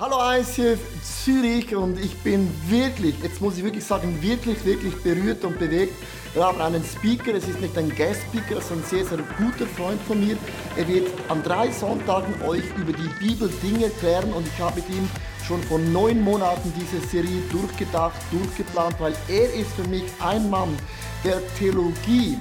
Hallo 0.00 0.18
ICF 0.32 0.78
Zürich 1.02 1.74
und 1.74 1.98
ich 1.98 2.16
bin 2.18 2.48
wirklich, 2.68 3.16
jetzt 3.20 3.40
muss 3.40 3.58
ich 3.58 3.64
wirklich 3.64 3.84
sagen, 3.84 4.22
wirklich, 4.22 4.64
wirklich 4.64 4.94
berührt 5.02 5.44
und 5.44 5.58
bewegt. 5.58 5.92
Wir 6.34 6.44
haben 6.44 6.60
einen 6.60 6.84
Speaker, 6.84 7.34
es 7.34 7.48
ist 7.48 7.60
nicht 7.60 7.76
ein 7.76 7.88
Guest-Speaker, 7.88 8.60
sondern 8.60 8.84
ein 8.84 8.90
sehr, 8.90 9.04
sehr 9.04 9.18
guter 9.36 9.66
Freund 9.66 10.00
von 10.02 10.24
mir. 10.24 10.36
Er 10.76 10.86
wird 10.86 11.08
an 11.28 11.42
drei 11.42 11.72
Sonntagen 11.72 12.32
euch 12.42 12.62
über 12.76 12.92
die 12.92 13.08
Bibel 13.18 13.50
Dinge 13.60 13.86
erklären 13.86 14.32
und 14.34 14.46
ich 14.46 14.60
habe 14.60 14.76
mit 14.76 14.88
ihm 14.88 15.10
schon 15.44 15.60
vor 15.64 15.80
neun 15.80 16.22
Monaten 16.22 16.72
diese 16.78 17.04
Serie 17.08 17.42
durchgedacht, 17.50 18.20
durchgeplant, 18.30 18.94
weil 19.00 19.14
er 19.26 19.52
ist 19.52 19.72
für 19.72 19.88
mich 19.88 20.04
ein 20.20 20.48
Mann, 20.48 20.78
der 21.24 21.40
Theologie, 21.58 22.38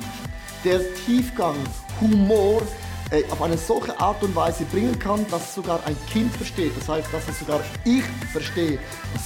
der 0.63 0.79
Tiefgang, 0.93 1.55
Humor, 2.01 2.61
äh, 3.11 3.23
auf 3.29 3.41
eine 3.41 3.57
solche 3.57 3.97
Art 3.99 4.21
und 4.23 4.35
Weise 4.35 4.65
bringen 4.65 4.97
kann, 4.99 5.25
dass 5.29 5.55
sogar 5.55 5.79
ein 5.85 5.95
Kind 6.09 6.33
versteht. 6.35 6.75
Das 6.77 6.89
heißt, 6.89 7.07
dass 7.13 7.27
es 7.27 7.39
sogar 7.39 7.61
ich 7.85 8.03
verstehe. 8.31 8.79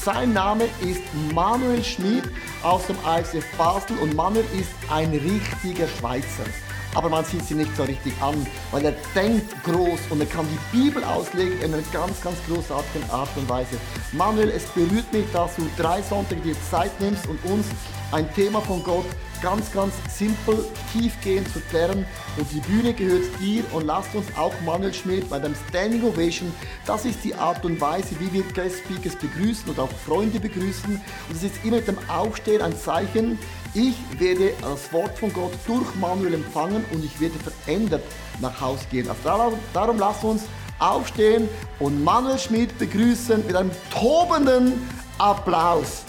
Sein 0.03 0.33
Name 0.33 0.65
ist 0.81 1.01
Manuel 1.33 1.83
Schmid 1.83 2.23
aus 2.63 2.87
dem 2.87 2.97
ICF 3.05 3.45
Basel 3.57 3.97
und 3.97 4.15
Manuel 4.15 4.45
ist 4.59 4.71
ein 4.89 5.11
richtiger 5.11 5.87
Schweizer. 5.87 6.45
Aber 6.93 7.09
man 7.09 7.23
sieht 7.25 7.45
sie 7.45 7.55
nicht 7.55 7.75
so 7.75 7.83
richtig 7.83 8.13
an, 8.21 8.45
weil 8.71 8.85
er 8.85 8.93
denkt 9.15 9.63
groß 9.63 9.99
und 10.09 10.19
er 10.19 10.25
kann 10.25 10.45
die 10.51 10.77
Bibel 10.77 11.03
auslegen 11.03 11.59
in 11.61 11.73
einer 11.73 11.83
ganz, 11.93 12.21
ganz 12.21 12.37
großartigen 12.47 13.09
Art 13.09 13.29
und 13.35 13.47
Weise. 13.47 13.77
Manuel, 14.11 14.49
es 14.49 14.65
berührt 14.65 15.11
mich, 15.13 15.25
dass 15.31 15.55
du 15.55 15.63
drei 15.77 16.01
Sonntage 16.01 16.41
dir 16.41 16.55
Zeit 16.69 16.91
nimmst 16.99 17.27
und 17.27 17.43
uns 17.45 17.65
ein 18.11 18.31
Thema 18.33 18.59
von 18.61 18.83
Gott 18.83 19.05
ganz, 19.41 19.71
ganz 19.71 19.93
simpel, 20.09 20.65
tiefgehend 20.93 21.51
zu 21.51 21.59
klären. 21.61 22.05
Und 22.37 22.51
die 22.51 22.59
Bühne 22.59 22.93
gehört 22.93 23.23
dir 23.39 23.63
und 23.71 23.85
lasst 23.85 24.13
uns 24.15 24.27
auch 24.37 24.53
Manuel 24.65 24.93
Schmidt 24.93 25.29
bei 25.29 25.39
dem 25.39 25.55
Standing 25.69 26.03
Ovation. 26.03 26.51
Das 26.85 27.05
ist 27.05 27.23
die 27.23 27.33
Art 27.35 27.65
und 27.65 27.81
Weise, 27.81 28.15
wie 28.19 28.31
wir 28.31 28.43
Guest 28.53 28.79
Speakers 28.85 29.15
begrüßen 29.15 29.69
und 29.69 29.79
auch 29.79 29.89
Freunde 30.05 30.39
begrüßen. 30.39 30.95
Und 30.95 31.35
es 31.35 31.43
ist 31.43 31.63
immer 31.63 31.77
mit 31.77 31.87
dem 31.87 31.97
Aufstehen 32.07 32.61
ein 32.61 32.77
Zeichen, 32.77 33.39
ich 33.73 33.95
werde 34.19 34.53
das 34.61 34.91
Wort 34.91 35.17
von 35.17 35.31
Gott 35.33 35.53
durch 35.65 35.95
Manuel 35.95 36.35
empfangen 36.35 36.85
und 36.91 37.05
ich 37.05 37.19
werde 37.19 37.35
verändert 37.39 38.03
nach 38.39 38.59
Hause 38.59 38.85
gehen. 38.91 39.09
Also 39.09 39.21
darum, 39.23 39.53
darum 39.73 39.97
lasst 39.97 40.23
uns 40.23 40.43
aufstehen 40.79 41.47
und 41.79 42.03
Manuel 42.03 42.39
Schmidt 42.39 42.77
begrüßen 42.77 43.45
mit 43.45 43.55
einem 43.55 43.71
tobenden 43.91 44.89
Applaus. 45.17 46.03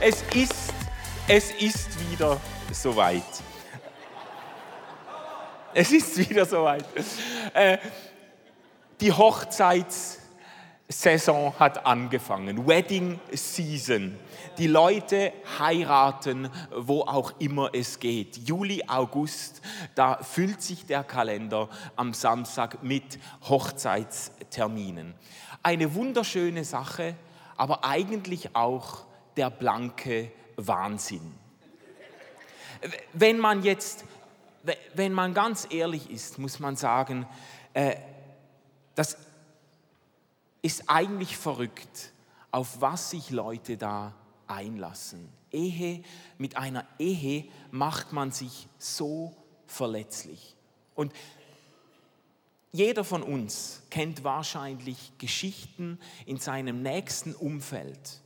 Es 0.00 0.24
ist 0.34 0.70
es 1.32 1.52
ist 1.52 2.10
wieder 2.10 2.40
soweit. 2.72 3.22
Es 5.72 5.92
ist 5.92 6.18
wieder 6.18 6.44
soweit. 6.44 6.84
Äh, 7.54 7.78
die 9.00 9.12
Hochzeitssaison 9.12 11.56
hat 11.56 11.86
angefangen. 11.86 12.66
Wedding 12.66 13.20
Season. 13.32 14.18
Die 14.58 14.66
Leute 14.66 15.32
heiraten, 15.58 16.50
wo 16.74 17.02
auch 17.02 17.32
immer 17.38 17.70
es 17.72 17.98
geht. 17.98 18.36
Juli, 18.48 18.82
August, 18.86 19.62
da 19.94 20.22
füllt 20.22 20.60
sich 20.60 20.86
der 20.86 21.04
Kalender 21.04 21.68
am 21.96 22.12
Samstag 22.12 22.82
mit 22.82 23.18
Hochzeitsterminen. 23.48 25.14
Eine 25.62 25.94
wunderschöne 25.94 26.64
Sache, 26.64 27.14
aber 27.56 27.84
eigentlich 27.84 28.54
auch 28.54 29.04
der 29.36 29.50
blanke 29.50 30.32
Wahnsinn. 30.56 31.34
Wenn 33.12 33.38
man 33.38 33.62
jetzt, 33.62 34.04
wenn 34.94 35.12
man 35.12 35.34
ganz 35.34 35.66
ehrlich 35.70 36.10
ist, 36.10 36.38
muss 36.38 36.58
man 36.58 36.76
sagen, 36.76 37.26
äh, 37.74 37.96
das 38.94 39.16
ist 40.62 40.84
eigentlich 40.88 41.36
verrückt, 41.36 42.12
auf 42.50 42.80
was 42.80 43.10
sich 43.10 43.30
Leute 43.30 43.76
da 43.76 44.12
einlassen. 44.50 45.28
Ehe, 45.52 46.02
mit 46.38 46.56
einer 46.56 46.86
Ehe 46.98 47.46
macht 47.70 48.12
man 48.12 48.32
sich 48.32 48.68
so 48.78 49.36
verletzlich. 49.66 50.54
Und 50.94 51.12
jeder 52.72 53.04
von 53.04 53.22
uns 53.22 53.82
kennt 53.90 54.22
wahrscheinlich 54.22 55.12
Geschichten 55.18 55.98
in 56.26 56.36
seinem 56.38 56.82
nächsten 56.82 57.34
Umfeld, 57.34 58.20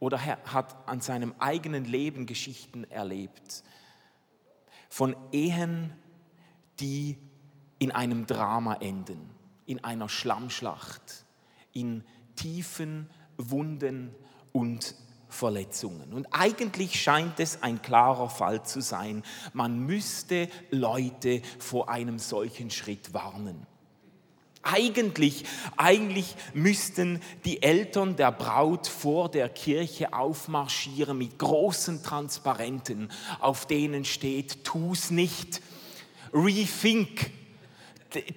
oder 0.00 0.24
hat 0.24 0.88
an 0.88 1.02
seinem 1.02 1.34
eigenen 1.38 1.84
Leben 1.84 2.24
Geschichten 2.26 2.84
erlebt. 2.84 3.62
Von 4.88 5.14
Ehen, 5.30 5.92
die 6.80 7.18
in 7.78 7.90
einem 7.92 8.26
Drama 8.26 8.74
enden, 8.74 9.30
in 9.66 9.84
einer 9.84 10.08
Schlammschlacht, 10.08 11.26
in 11.72 12.02
tiefen 12.34 13.10
Wunden 13.36 14.14
und 14.52 14.94
Verletzungen. 15.30 16.12
Und 16.12 16.26
eigentlich 16.30 17.00
scheint 17.00 17.40
es 17.40 17.62
ein 17.62 17.80
klarer 17.80 18.28
Fall 18.28 18.62
zu 18.64 18.80
sein, 18.80 19.22
man 19.52 19.78
müsste 19.78 20.48
Leute 20.70 21.40
vor 21.58 21.88
einem 21.88 22.18
solchen 22.18 22.70
Schritt 22.70 23.14
warnen. 23.14 23.66
Eigentlich, 24.62 25.44
eigentlich 25.78 26.36
müssten 26.52 27.22
die 27.46 27.62
Eltern 27.62 28.16
der 28.16 28.30
Braut 28.30 28.86
vor 28.86 29.30
der 29.30 29.48
Kirche 29.48 30.12
aufmarschieren 30.12 31.16
mit 31.16 31.38
großen 31.38 32.02
Transparenten, 32.02 33.10
auf 33.40 33.64
denen 33.64 34.04
steht, 34.04 34.62
tu's 34.64 35.10
nicht, 35.10 35.62
rethink, 36.34 37.30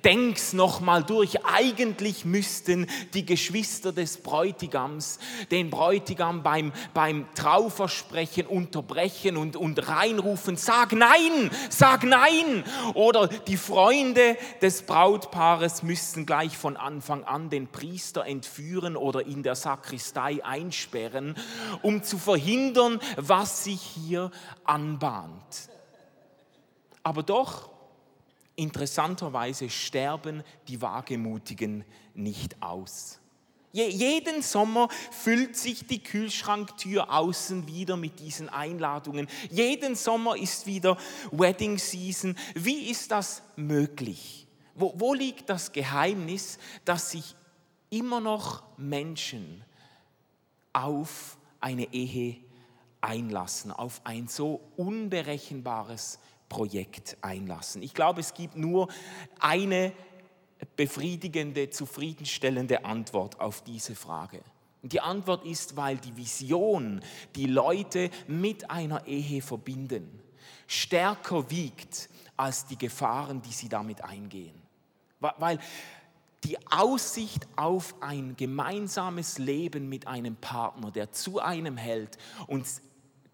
denk's 0.03 0.53
noch 0.53 0.81
mal 0.81 1.03
durch. 1.03 1.45
Eigentlich 1.45 2.25
müssten 2.25 2.87
die 3.13 3.25
Geschwister 3.25 3.91
des 3.91 4.17
Bräutigams 4.17 5.19
den 5.51 5.69
Bräutigam 5.69 6.43
beim, 6.43 6.71
beim 6.93 7.25
Trauversprechen 7.35 8.45
unterbrechen 8.45 9.37
und, 9.37 9.55
und 9.55 9.87
reinrufen, 9.87 10.57
sag 10.57 10.93
nein, 10.93 11.49
sag 11.69 12.03
nein. 12.03 12.63
Oder 12.93 13.27
die 13.27 13.57
Freunde 13.57 14.37
des 14.61 14.83
Brautpaares 14.83 15.83
müssten 15.83 16.25
gleich 16.25 16.57
von 16.57 16.77
Anfang 16.77 17.23
an 17.23 17.49
den 17.49 17.67
Priester 17.67 18.25
entführen 18.25 18.95
oder 18.95 19.25
in 19.25 19.43
der 19.43 19.55
Sakristei 19.55 20.43
einsperren, 20.43 21.35
um 21.81 22.03
zu 22.03 22.17
verhindern, 22.17 22.99
was 23.17 23.63
sich 23.63 23.81
hier 23.81 24.31
anbahnt. 24.63 25.69
Aber 27.03 27.23
doch, 27.23 27.72
Interessanterweise 28.55 29.69
sterben 29.69 30.43
die 30.67 30.81
Wagemutigen 30.81 31.83
nicht 32.13 32.61
aus. 32.61 33.19
jeden 33.71 34.43
Sommer 34.43 34.87
füllt 35.11 35.57
sich 35.57 35.87
die 35.87 36.03
Kühlschranktür 36.03 37.11
außen 37.11 37.65
wieder 37.65 37.97
mit 37.97 38.19
diesen 38.19 38.49
Einladungen. 38.49 39.27
Jeden 39.49 39.95
Sommer 39.95 40.37
ist 40.37 40.67
wieder 40.67 40.97
Wedding 41.31 41.79
Season. 41.79 42.37
Wie 42.53 42.91
ist 42.91 43.09
das 43.09 43.41
möglich? 43.55 44.47
Wo, 44.75 44.93
wo 44.97 45.13
liegt 45.15 45.49
das 45.49 45.71
Geheimnis, 45.71 46.59
dass 46.85 47.11
sich 47.11 47.35
immer 47.89 48.19
noch 48.19 48.63
Menschen 48.77 49.63
auf 50.71 51.37
eine 51.59 51.91
Ehe 51.93 52.37
einlassen, 53.01 53.71
auf 53.71 54.01
ein 54.03 54.27
so 54.27 54.61
unberechenbares 54.77 56.19
Projekt 56.49 57.17
einlassen. 57.21 57.81
Ich 57.81 57.93
glaube, 57.93 58.21
es 58.21 58.33
gibt 58.33 58.55
nur 58.55 58.87
eine 59.39 59.93
befriedigende, 60.75 61.69
zufriedenstellende 61.69 62.85
Antwort 62.85 63.39
auf 63.39 63.61
diese 63.61 63.95
Frage. 63.95 64.41
Die 64.81 64.99
Antwort 64.99 65.45
ist, 65.45 65.77
weil 65.77 65.97
die 65.97 66.15
Vision, 66.17 67.01
die 67.35 67.45
Leute 67.45 68.09
mit 68.27 68.69
einer 68.69 69.07
Ehe 69.07 69.41
verbinden, 69.41 70.19
stärker 70.67 71.49
wiegt 71.49 72.09
als 72.35 72.65
die 72.65 72.77
Gefahren, 72.77 73.41
die 73.41 73.53
sie 73.53 73.69
damit 73.69 74.03
eingehen. 74.03 74.61
Weil 75.19 75.59
die 76.43 76.57
Aussicht 76.69 77.47
auf 77.55 77.95
ein 78.01 78.35
gemeinsames 78.35 79.37
Leben 79.37 79.87
mit 79.87 80.07
einem 80.07 80.35
Partner, 80.35 80.91
der 80.91 81.11
zu 81.11 81.39
einem 81.39 81.77
hält 81.77 82.17
und 82.47 82.65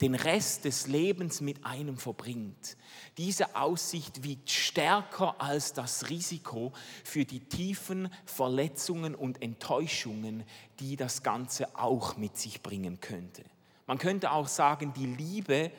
den 0.01 0.15
Rest 0.15 0.65
des 0.65 0.87
Lebens 0.87 1.41
mit 1.41 1.65
einem 1.65 1.97
verbringt. 1.97 2.77
Diese 3.17 3.55
Aussicht 3.55 4.23
wiegt 4.23 4.49
stärker 4.49 5.41
als 5.41 5.73
das 5.73 6.09
Risiko 6.09 6.71
für 7.03 7.25
die 7.25 7.41
tiefen 7.41 8.09
Verletzungen 8.25 9.13
und 9.13 9.41
Enttäuschungen, 9.41 10.43
die 10.79 10.95
das 10.95 11.21
Ganze 11.21 11.75
auch 11.77 12.15
mit 12.15 12.37
sich 12.37 12.61
bringen 12.61 13.01
könnte. 13.01 13.43
Man 13.87 13.97
könnte 13.97 14.31
auch 14.31 14.47
sagen, 14.47 14.93
die 14.93 15.07
Liebe 15.07 15.71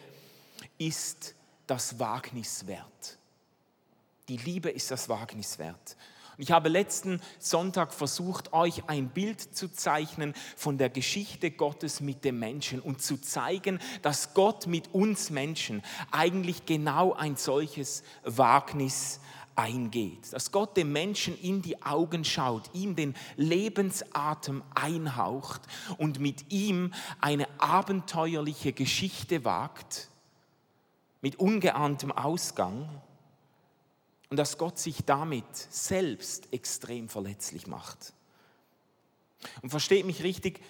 ist 0.76 1.34
das 1.67 1.99
Wagnis 1.99 2.67
wert. 2.67 3.19
Die 4.28 4.37
Liebe 4.37 4.69
ist 4.69 4.90
das 4.90 5.08
Wagnis 5.08 5.58
wert. 5.58 5.96
Ich 6.40 6.52
habe 6.52 6.70
letzten 6.70 7.20
Sonntag 7.38 7.92
versucht, 7.92 8.54
euch 8.54 8.84
ein 8.87 9.10
Bild 9.10 9.42
zu 9.42 9.70
zeichnen 9.70 10.32
von 10.56 10.78
der 10.78 10.88
Geschichte 10.88 11.50
Gottes 11.50 12.00
mit 12.00 12.25
dem 12.25 12.38
Menschen 12.38 12.81
und 12.81 13.02
zu 13.02 13.19
zeigen, 13.19 13.78
dass 14.00 14.32
Gott 14.32 14.66
mit 14.66 14.94
uns 14.94 15.28
Menschen 15.28 15.82
eigentlich 16.10 16.64
genau 16.64 17.12
ein 17.12 17.37
solches 17.37 18.04
Wagnis 18.25 19.20
eingeht, 19.54 20.32
dass 20.32 20.50
Gott 20.50 20.78
dem 20.78 20.92
Menschen 20.92 21.38
in 21.38 21.60
die 21.60 21.82
Augen 21.82 22.25
schaut, 22.25 22.70
ihm 22.72 22.96
den 22.96 23.14
Lebensatem 23.36 24.62
einhaucht 24.75 25.60
und 25.98 26.20
mit 26.20 26.50
ihm 26.50 26.94
eine 27.20 27.48
abenteuerliche 27.58 28.72
Geschichte 28.72 29.44
wagt, 29.44 30.08
mit 31.20 31.38
ungeahntem 31.38 32.10
Ausgang 32.10 32.88
und 34.31 34.37
dass 34.37 34.59
Gott 34.59 34.79
sich 34.79 35.05
damit 35.05 35.44
selbst 35.71 36.53
extrem 36.53 37.09
verletzlich 37.09 37.67
macht. 37.67 38.15
Und 39.61 39.71
versteht 39.71 40.06
mich 40.06 40.23
richtig, 40.23 40.61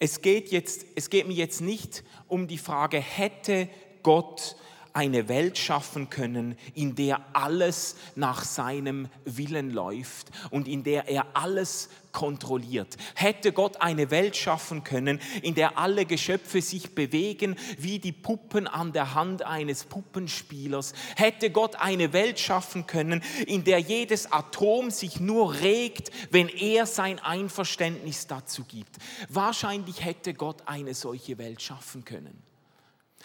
es 0.00 0.20
geht, 0.20 0.50
jetzt, 0.50 0.84
es 0.96 1.08
geht 1.08 1.26
mir 1.28 1.34
jetzt 1.34 1.60
nicht 1.60 2.02
um 2.28 2.48
die 2.48 2.58
Frage, 2.58 3.00
hätte 3.00 3.68
Gott 4.02 4.56
eine 4.92 5.28
Welt 5.28 5.56
schaffen 5.56 6.10
können, 6.10 6.58
in 6.74 6.94
der 6.94 7.24
alles 7.34 7.96
nach 8.16 8.44
seinem 8.44 9.08
Willen 9.24 9.70
läuft 9.70 10.30
und 10.50 10.68
in 10.68 10.84
der 10.84 11.08
er 11.08 11.36
alles 11.36 11.88
kontrolliert. 12.14 12.96
Hätte 13.14 13.52
Gott 13.52 13.82
eine 13.82 14.10
Welt 14.10 14.36
schaffen 14.36 14.84
können, 14.84 15.20
in 15.42 15.54
der 15.54 15.76
alle 15.76 16.06
Geschöpfe 16.06 16.62
sich 16.62 16.94
bewegen 16.94 17.56
wie 17.76 17.98
die 17.98 18.12
Puppen 18.12 18.66
an 18.66 18.94
der 18.94 19.14
Hand 19.14 19.42
eines 19.42 19.84
Puppenspielers, 19.84 20.94
hätte 21.16 21.50
Gott 21.50 21.76
eine 21.76 22.14
Welt 22.14 22.40
schaffen 22.40 22.86
können, 22.86 23.22
in 23.46 23.64
der 23.64 23.80
jedes 23.80 24.32
Atom 24.32 24.90
sich 24.90 25.20
nur 25.20 25.60
regt, 25.60 26.10
wenn 26.30 26.48
er 26.48 26.86
sein 26.86 27.18
Einverständnis 27.18 28.26
dazu 28.26 28.64
gibt. 28.64 28.96
Wahrscheinlich 29.28 30.02
hätte 30.02 30.32
Gott 30.32 30.62
eine 30.66 30.94
solche 30.94 31.36
Welt 31.36 31.60
schaffen 31.60 32.04
können. 32.04 32.42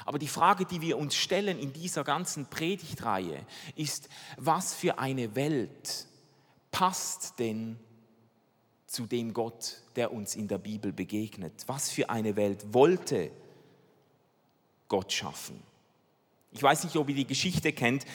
Aber 0.06 0.18
die 0.18 0.28
Frage, 0.28 0.66
die 0.66 0.82
wir 0.82 0.98
uns 0.98 1.16
stellen 1.16 1.60
in 1.60 1.74
dieser 1.74 2.04
ganzen 2.04 2.50
Predigtreihe, 2.50 3.46
ist, 3.76 4.10
was 4.38 4.74
für 4.74 4.98
eine 4.98 5.36
Welt 5.36 6.08
passt 6.72 7.38
denn 7.40 7.78
zu 8.90 9.06
dem 9.06 9.34
Gott, 9.34 9.82
der 9.96 10.12
uns 10.12 10.36
in 10.36 10.48
der 10.48 10.58
Bibel 10.58 10.92
begegnet? 10.92 11.54
Was 11.68 11.92
für 11.92 12.10
eine 12.10 12.36
Welt 12.36 12.74
wollte 12.74 13.32
Gott 14.88 15.14
schaffen? 15.14 15.62
Ich 16.52 16.64
weiß 16.64 16.84
nicht, 16.84 16.96
ob 16.96 17.08
ihr 17.10 17.16
die 17.16 17.28
Geschichte 17.28 17.72
kennt 17.72 18.06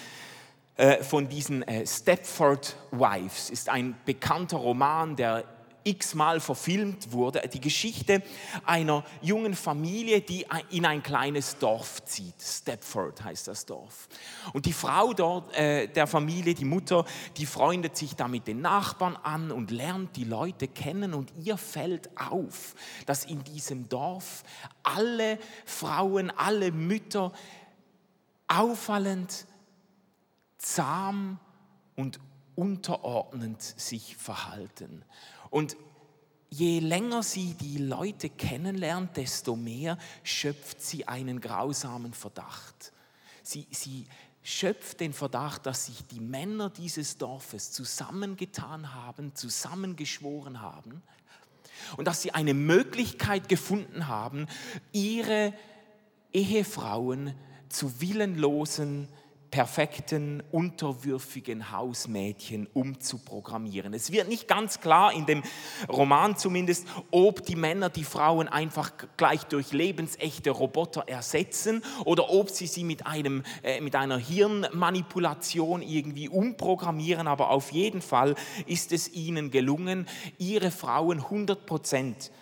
äh, 0.76 1.02
von 1.04 1.28
diesen 1.28 1.62
äh, 1.62 1.86
Stepford 1.86 2.76
Wives. 2.90 3.50
Ist 3.50 3.68
ein 3.68 3.96
bekannter 4.04 4.56
Roman, 4.56 5.14
der 5.14 5.44
x-mal 5.84 6.40
verfilmt 6.40 7.12
wurde, 7.12 7.42
die 7.52 7.60
Geschichte 7.60 8.22
einer 8.64 9.04
jungen 9.22 9.54
Familie, 9.54 10.20
die 10.20 10.46
in 10.70 10.86
ein 10.86 11.02
kleines 11.02 11.58
Dorf 11.58 12.04
zieht. 12.04 12.40
Stepford 12.40 13.22
heißt 13.22 13.48
das 13.48 13.66
Dorf. 13.66 14.08
Und 14.52 14.66
die 14.66 14.72
Frau 14.72 15.12
dort, 15.12 15.54
äh, 15.56 15.86
der 15.86 16.06
Familie, 16.06 16.54
die 16.54 16.64
Mutter, 16.64 17.04
die 17.36 17.46
freundet 17.46 17.96
sich 17.96 18.16
da 18.16 18.28
mit 18.28 18.46
den 18.46 18.60
Nachbarn 18.60 19.16
an 19.16 19.50
und 19.50 19.70
lernt 19.70 20.16
die 20.16 20.24
Leute 20.24 20.68
kennen 20.68 21.14
und 21.14 21.32
ihr 21.42 21.56
fällt 21.56 22.10
auf, 22.18 22.74
dass 23.06 23.24
in 23.24 23.44
diesem 23.44 23.88
Dorf 23.88 24.42
alle 24.82 25.38
Frauen, 25.66 26.30
alle 26.30 26.72
Mütter 26.72 27.32
auffallend 28.48 29.46
zahm 30.58 31.38
und 31.96 32.18
unterordnend 32.54 33.62
sich 33.62 34.16
verhalten. 34.16 35.04
Und 35.50 35.76
je 36.50 36.78
länger 36.78 37.22
sie 37.22 37.54
die 37.54 37.78
Leute 37.78 38.30
kennenlernt, 38.30 39.16
desto 39.16 39.56
mehr 39.56 39.98
schöpft 40.22 40.80
sie 40.80 41.08
einen 41.08 41.40
grausamen 41.40 42.12
Verdacht. 42.12 42.92
Sie, 43.42 43.66
sie 43.70 44.06
schöpft 44.42 45.00
den 45.00 45.12
Verdacht, 45.12 45.66
dass 45.66 45.86
sich 45.86 46.06
die 46.06 46.20
Männer 46.20 46.70
dieses 46.70 47.18
Dorfes 47.18 47.72
zusammengetan 47.72 48.94
haben, 48.94 49.34
zusammengeschworen 49.34 50.60
haben 50.60 51.02
und 51.96 52.06
dass 52.06 52.22
sie 52.22 52.32
eine 52.32 52.54
Möglichkeit 52.54 53.48
gefunden 53.48 54.06
haben, 54.06 54.46
ihre 54.92 55.54
Ehefrauen 56.32 57.34
zu 57.68 58.00
willenlosen 58.00 59.08
perfekten, 59.54 60.42
unterwürfigen 60.50 61.70
Hausmädchen 61.70 62.66
umzuprogrammieren. 62.74 63.94
Es 63.94 64.10
wird 64.10 64.26
nicht 64.26 64.48
ganz 64.48 64.80
klar, 64.80 65.12
in 65.12 65.26
dem 65.26 65.44
Roman 65.88 66.36
zumindest, 66.36 66.88
ob 67.12 67.46
die 67.46 67.54
Männer 67.54 67.88
die 67.88 68.02
Frauen 68.02 68.48
einfach 68.48 68.90
gleich 69.16 69.44
durch 69.44 69.72
lebensechte 69.72 70.50
Roboter 70.50 71.04
ersetzen 71.06 71.84
oder 72.04 72.30
ob 72.30 72.50
sie 72.50 72.66
sie 72.66 72.82
mit, 72.82 73.06
einem, 73.06 73.44
äh, 73.62 73.80
mit 73.80 73.94
einer 73.94 74.18
Hirnmanipulation 74.18 75.82
irgendwie 75.82 76.28
umprogrammieren. 76.28 77.28
Aber 77.28 77.50
auf 77.50 77.70
jeden 77.70 78.02
Fall 78.02 78.34
ist 78.66 78.90
es 78.90 79.12
ihnen 79.12 79.52
gelungen, 79.52 80.08
ihre 80.36 80.72
Frauen 80.72 81.18
100 81.18 81.64
Prozent 81.64 82.32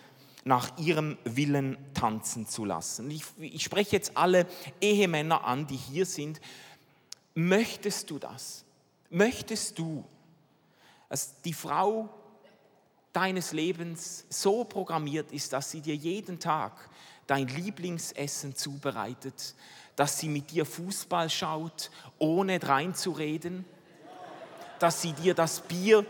nach 0.45 0.77
ihrem 0.79 1.17
Willen 1.25 1.77
tanzen 1.93 2.47
zu 2.47 2.65
lassen. 2.65 3.11
Ich, 3.11 3.23
ich, 3.39 3.63
spreche 3.63 3.95
jetzt 3.95 4.17
alle 4.17 4.47
Ehemänner 4.81 5.45
an, 5.45 5.67
die 5.67 5.77
hier 5.77 6.07
sind. 6.07 6.41
Möchtest 7.35 8.09
du 8.09 8.19
das? 8.19 8.63
Möchtest 9.09 9.77
du, 9.79 10.03
dass 11.09 11.41
die 11.41 11.53
Frau 11.53 12.09
deines 13.11 13.51
Lebens 13.51 14.25
so 14.29 14.63
programmiert 14.63 15.31
ist, 15.31 15.53
dass 15.53 15.71
sie 15.71 15.81
dir 15.81 15.95
jeden 15.95 16.39
Tag 16.39 16.89
dein 17.27 17.47
Lieblingsessen 17.47 18.55
zubereitet, 18.55 19.55
dass 19.95 20.19
sie 20.19 20.27
mit 20.27 20.51
dir 20.51 20.65
Fußball 20.65 21.29
schaut, 21.29 21.91
ohne 22.17 22.61
reinzureden, 22.61 23.65
dass 24.79 25.01
sie 25.01 25.13
dir 25.13 25.33
das 25.33 25.61
Bier 25.61 26.05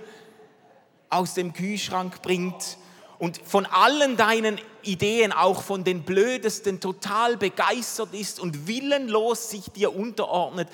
aus 1.10 1.34
dem 1.34 1.54
Kühlschrank 1.54 2.22
bringt 2.22 2.78
und 3.20 3.38
von 3.38 3.66
allen 3.66 4.18
deinen 4.18 4.60
Ideen, 4.82 5.32
auch 5.32 5.64
von 5.64 5.84
den 5.84 6.04
blödesten, 6.04 6.80
total 6.80 7.38
begeistert 7.38 8.14
ist 8.14 8.40
und 8.40 8.68
willenlos 8.68 9.50
sich 9.50 9.66
dir 9.72 9.96
unterordnet, 9.96 10.68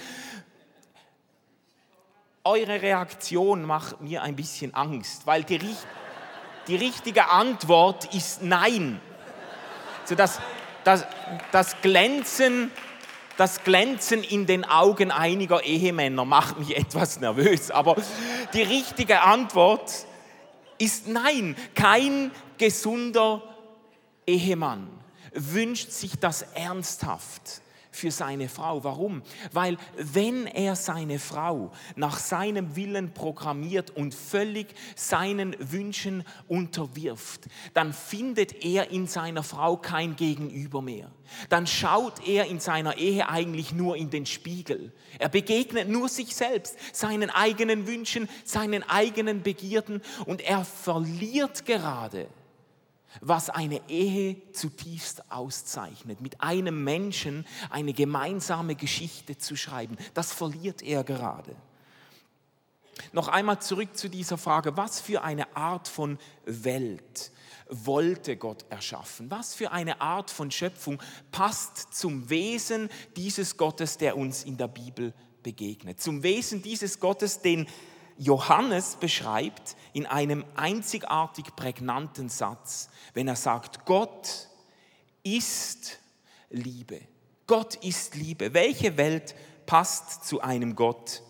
eure 2.44 2.81
Reaktion 2.81 3.63
macht 3.63 4.01
mir 4.01 4.24
ein 4.24 4.36
bisschen 4.36 4.74
Angst, 4.74 5.27
weil 5.27 5.44
die, 5.44 5.59
die 6.68 6.75
richtige 6.75 7.30
Antwort 7.30 8.13
ist 8.15 8.42
Nein. 8.42 9.00
So 10.06 10.15
das, 10.15 10.39
das, 10.83 11.06
das, 11.51 11.80
Glänzen, 11.81 12.71
das 13.38 13.63
Glänzen 13.63 14.23
in 14.23 14.47
den 14.47 14.66
Augen 14.66 15.11
einiger 15.11 15.64
Ehemänner 15.64 16.25
macht 16.25 16.57
mich 16.57 16.75
etwas 16.75 17.19
nervös, 17.19 17.69
aber 17.69 17.97
die 18.54 18.64
richtige 18.64 19.21
Antwort 19.21 19.90
ist 19.90 20.08
Nein. 21.07 21.56
Kein 21.76 22.31
gesunder 22.57 23.44
Ehemann 24.26 24.88
wünscht 25.33 25.92
sich 25.92 26.18
das 26.19 26.42
ernsthaft 26.54 27.62
für 27.92 28.12
seine 28.12 28.50
Frau. 28.50 28.84
Warum? 28.84 29.24
Weil 29.52 29.78
wenn 29.98 30.46
er 30.48 30.76
seine 30.76 31.19
Frau 31.19 31.72
nach 31.96 32.19
seinem 32.19 32.76
Willen 32.76 33.14
programmiert 33.14 33.92
und 33.92 34.14
völlig 34.14 34.68
seinen 34.96 35.56
Wünschen 35.60 36.24
unterwirft, 36.48 37.48
dann 37.74 37.94
findet 37.94 38.64
er 38.64 38.92
in 38.92 39.08
seiner 39.08 39.44
Frau 39.44 39.78
kein 39.78 40.16
Gegenüber 40.16 40.81
mehr. 40.81 41.12
Dann 41.50 41.68
schaut 41.68 42.28
er 42.28 42.46
in 42.46 42.60
seiner 42.60 42.98
Ehe 42.98 43.30
eigentlich 43.30 43.74
nur 43.74 43.96
in 43.96 44.10
den 44.10 44.26
Spiegel. 44.26 44.92
Er 45.19 45.30
begegnet 45.30 45.88
nur 45.88 46.10
sich 46.10 46.36
selbst, 46.36 46.78
seinen 46.94 47.30
eigenen 47.30 47.88
Wünschen, 47.88 48.30
seinen 48.44 48.84
eigenen 48.84 49.44
Begierden 49.44 50.02
und 50.26 50.42
er 50.42 50.66
verliert 50.66 51.66
gerade 51.66 52.28
was 53.21 53.49
eine 53.49 53.81
Ehe 53.89 54.37
zutiefst 54.54 55.31
auszeichnet, 55.31 56.21
mit 56.21 56.42
einem 56.42 56.83
Menschen 56.83 57.45
eine 57.69 57.94
gemeinsame 57.94 58.75
Geschichte 58.75 59.37
zu 59.37 59.56
schreiben. 59.56 59.97
Das 60.13 60.33
verliert 60.33 60.81
er 60.81 61.04
gerade. 61.04 61.56
Noch 63.13 63.28
einmal 63.28 63.61
zurück 63.61 63.95
zu 63.97 64.09
dieser 64.09 64.37
Frage, 64.37 64.75
was 64.78 64.99
für 64.99 65.23
eine 65.23 65.56
Art 65.56 65.87
von 65.87 66.19
Welt 66.45 67.31
wollte 67.69 68.35
Gott 68.35 68.66
erschaffen? 68.69 69.30
Was 69.31 69.54
für 69.54 69.71
eine 69.71 70.01
Art 70.01 70.31
von 70.31 70.51
Schöpfung 70.51 71.01
passt 71.31 71.94
zum 71.94 72.30
Wesen 72.30 72.89
dieses 73.16 73.57
Gottes, 73.57 73.97
der 73.97 74.18
uns 74.18 74.44
in 74.44 74.57
der 74.57 74.68
Bibel 74.68 75.13
begegnet? 75.44 76.01
Zum 76.01 76.23
Wesen 76.23 76.61
dieses 76.61 76.99
Gottes, 76.99 77.42
den 77.42 77.68
Johannes 78.19 78.97
beschreibt 78.97 79.78
in 79.94 80.06
einem 80.06 80.45
einzigartig 80.56 81.56
prägnanten 81.56 82.28
Satz, 82.28 82.90
wenn 83.14 83.30
er 83.30 83.38
sagt, 83.38 83.85
Gott 83.85 84.49
ist 85.23 85.99
Liebe. 86.49 86.99
Gott 87.47 87.76
ist 87.76 88.16
Liebe. 88.16 88.54
Welche 88.54 88.97
Welt 88.97 89.35
passt 89.66 90.26
zu 90.26 90.42
einem 90.42 90.76
Gott, 90.76 91.23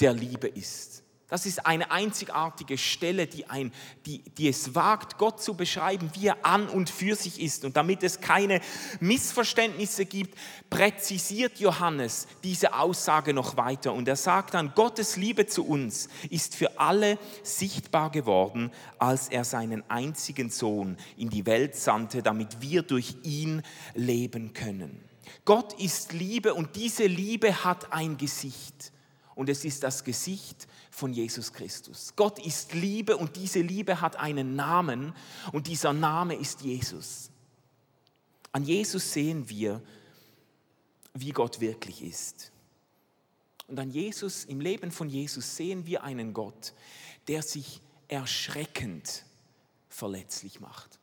der 0.00 0.12
Liebe 0.12 0.48
ist? 0.48 1.04
Das 1.30 1.44
ist 1.44 1.66
eine 1.66 1.90
einzigartige 1.90 2.78
Stelle, 2.78 3.26
die, 3.26 3.50
ein, 3.50 3.70
die, 4.06 4.22
die 4.38 4.48
es 4.48 4.74
wagt, 4.74 5.18
Gott 5.18 5.42
zu 5.42 5.52
beschreiben, 5.52 6.10
wie 6.14 6.28
er 6.28 6.46
an 6.46 6.66
und 6.68 6.88
für 6.88 7.14
sich 7.16 7.38
ist. 7.42 7.66
Und 7.66 7.76
damit 7.76 8.02
es 8.02 8.22
keine 8.22 8.62
Missverständnisse 9.00 10.06
gibt, 10.06 10.38
präzisiert 10.70 11.60
Johannes 11.60 12.28
diese 12.42 12.72
Aussage 12.72 13.34
noch 13.34 13.58
weiter. 13.58 13.92
Und 13.92 14.08
er 14.08 14.16
sagt 14.16 14.54
dann, 14.54 14.72
Gottes 14.74 15.16
Liebe 15.16 15.46
zu 15.46 15.66
uns 15.66 16.08
ist 16.30 16.54
für 16.54 16.80
alle 16.80 17.18
sichtbar 17.42 18.10
geworden, 18.10 18.70
als 18.98 19.28
er 19.28 19.44
seinen 19.44 19.88
einzigen 19.90 20.48
Sohn 20.48 20.96
in 21.18 21.28
die 21.28 21.44
Welt 21.44 21.76
sandte, 21.76 22.22
damit 22.22 22.62
wir 22.62 22.80
durch 22.80 23.16
ihn 23.22 23.62
leben 23.94 24.54
können. 24.54 25.04
Gott 25.44 25.78
ist 25.78 26.14
Liebe 26.14 26.54
und 26.54 26.74
diese 26.74 27.04
Liebe 27.04 27.64
hat 27.64 27.92
ein 27.92 28.16
Gesicht. 28.16 28.92
Und 29.34 29.48
es 29.48 29.64
ist 29.64 29.84
das 29.84 30.02
Gesicht 30.02 30.66
von 30.98 31.12
Jesus 31.12 31.52
Christus. 31.52 32.12
Gott 32.16 32.44
ist 32.44 32.74
Liebe 32.74 33.16
und 33.16 33.36
diese 33.36 33.60
Liebe 33.60 34.00
hat 34.00 34.16
einen 34.16 34.56
Namen 34.56 35.14
und 35.52 35.68
dieser 35.68 35.92
Name 35.92 36.34
ist 36.34 36.62
Jesus. 36.62 37.30
An 38.52 38.64
Jesus 38.64 39.12
sehen 39.12 39.48
wir, 39.48 39.80
wie 41.14 41.30
Gott 41.30 41.60
wirklich 41.60 42.02
ist. 42.02 42.50
Und 43.68 43.78
an 43.78 43.90
Jesus, 43.90 44.44
im 44.44 44.60
Leben 44.60 44.90
von 44.90 45.08
Jesus 45.08 45.56
sehen 45.56 45.86
wir 45.86 46.02
einen 46.02 46.32
Gott, 46.32 46.74
der 47.28 47.42
sich 47.42 47.80
erschreckend 48.08 49.24
verletzlich 49.88 50.60
macht. 50.60 50.98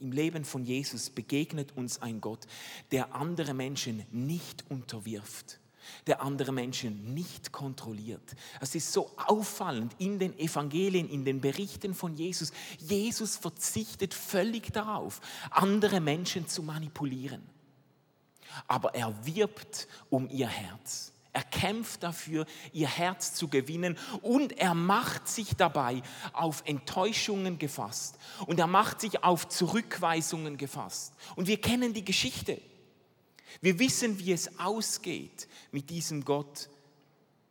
Im 0.00 0.10
Leben 0.12 0.44
von 0.44 0.64
Jesus 0.64 1.10
begegnet 1.10 1.76
uns 1.76 2.00
ein 2.00 2.20
Gott, 2.20 2.46
der 2.92 3.14
andere 3.14 3.54
Menschen 3.54 4.04
nicht 4.10 4.64
unterwirft 4.68 5.60
der 6.06 6.22
andere 6.22 6.52
Menschen 6.52 7.14
nicht 7.14 7.52
kontrolliert. 7.52 8.34
Es 8.60 8.74
ist 8.74 8.92
so 8.92 9.10
auffallend 9.16 9.94
in 9.98 10.18
den 10.18 10.38
Evangelien, 10.38 11.08
in 11.08 11.24
den 11.24 11.40
Berichten 11.40 11.94
von 11.94 12.14
Jesus. 12.14 12.52
Jesus 12.78 13.36
verzichtet 13.36 14.14
völlig 14.14 14.72
darauf, 14.72 15.20
andere 15.50 16.00
Menschen 16.00 16.48
zu 16.48 16.62
manipulieren. 16.62 17.42
Aber 18.68 18.94
er 18.94 19.14
wirbt 19.24 19.88
um 20.10 20.28
ihr 20.28 20.48
Herz. 20.48 21.12
Er 21.34 21.42
kämpft 21.44 22.02
dafür, 22.02 22.44
ihr 22.72 22.88
Herz 22.88 23.32
zu 23.32 23.48
gewinnen 23.48 23.96
und 24.20 24.58
er 24.58 24.74
macht 24.74 25.26
sich 25.28 25.54
dabei 25.56 26.02
auf 26.34 26.62
Enttäuschungen 26.66 27.58
gefasst 27.58 28.18
und 28.46 28.58
er 28.58 28.66
macht 28.66 29.00
sich 29.00 29.24
auf 29.24 29.48
Zurückweisungen 29.48 30.58
gefasst. 30.58 31.14
Und 31.34 31.46
wir 31.46 31.58
kennen 31.58 31.94
die 31.94 32.04
Geschichte. 32.04 32.60
Wir 33.60 33.78
wissen, 33.78 34.18
wie 34.18 34.32
es 34.32 34.58
ausgeht 34.58 35.48
mit 35.70 35.90
diesem 35.90 36.24
Gott, 36.24 36.68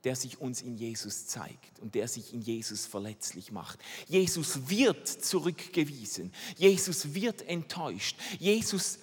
der 0.04 0.16
sich 0.16 0.42
uns 0.42 0.62
in 0.62 0.76
Jesus 0.76 1.28
zeigt 1.28 1.80
und 1.80 1.96
der 1.96 2.08
sich 2.08 2.34
in 2.34 2.42
Jesus 2.42 2.86
verletzlich 2.86 3.52
macht. 3.52 3.80
Jesus 4.08 4.70
wird 4.70 5.08
zurückgewiesen, 5.08 6.34
Jesus 6.58 7.14
wird 7.14 7.44
enttäuscht, 7.44 8.18
Jesus 8.40 9.00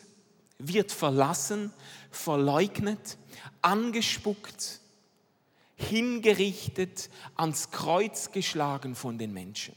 wird 0.59 0.91
verlassen, 0.91 1.73
verleugnet, 2.11 3.17
angespuckt, 3.63 4.81
hingerichtet, 5.77 7.11
ans 7.37 7.71
Kreuz 7.71 8.33
geschlagen 8.33 8.97
von 8.97 9.19
den 9.19 9.33
Menschen. 9.33 9.77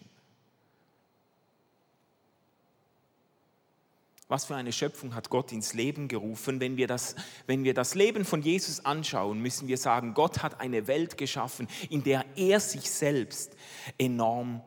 Was 4.32 4.46
für 4.46 4.56
eine 4.56 4.72
Schöpfung 4.72 5.14
hat 5.14 5.30
Gott 5.30 5.52
ins 5.52 5.74
Leben 5.74 6.08
gerufen? 6.08 6.62
Wenn 6.62 6.78
wir, 6.78 6.88
das, 6.88 7.16
wenn 7.48 7.66
wir 7.66 7.74
das 7.74 7.96
Leben 7.96 8.24
von 8.24 8.42
Jesus 8.42 8.86
anschauen, 8.86 9.42
müssen 9.42 9.68
wir 9.68 9.78
sagen, 9.78 10.14
Gott 10.14 10.42
hat 10.42 10.62
eine 10.62 10.88
Welt 10.88 11.18
geschaffen, 11.18 11.68
in 11.90 12.02
der 12.02 12.24
er 12.38 12.62
sich 12.62 12.90
selbst 12.90 13.52
enorm 13.98 14.62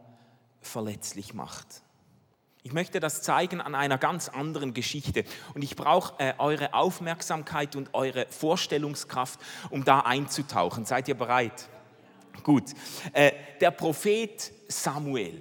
verletzlich 0.61 1.33
macht. 1.33 1.67
Ich 2.63 2.75
möchte 2.75 3.01
das 3.01 3.23
zeigen 3.23 3.63
an 3.63 3.75
einer 3.75 3.97
ganz 3.97 4.29
anderen 4.29 4.75
Geschichte 4.75 5.25
und 5.55 5.65
ich 5.65 5.77
brauche 5.77 6.13
äh, 6.19 6.35
eure 6.37 6.75
Aufmerksamkeit 6.75 7.75
und 7.75 7.95
eure 7.95 8.27
Vorstellungskraft, 8.29 9.41
um 9.71 9.83
da 9.83 10.01
einzutauchen. 10.01 10.85
Seid 10.85 11.09
ihr 11.09 11.15
bereit? 11.17 11.71
Gut. 12.43 12.65
Äh, 13.15 13.33
der 13.63 13.71
Prophet 13.71 14.53
Samuel, 14.69 15.41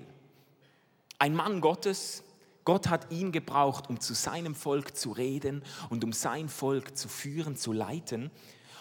ein 1.19 1.35
Mann 1.35 1.59
Gottes, 1.59 2.23
Gott 2.65 2.89
hat 2.89 3.11
ihn 3.11 3.31
gebraucht, 3.31 3.89
um 3.89 3.99
zu 3.99 4.13
seinem 4.13 4.55
Volk 4.55 4.95
zu 4.95 5.11
reden 5.11 5.63
und 5.89 6.03
um 6.03 6.13
sein 6.13 6.49
Volk 6.49 6.97
zu 6.97 7.07
führen, 7.07 7.55
zu 7.55 7.73
leiten. 7.73 8.31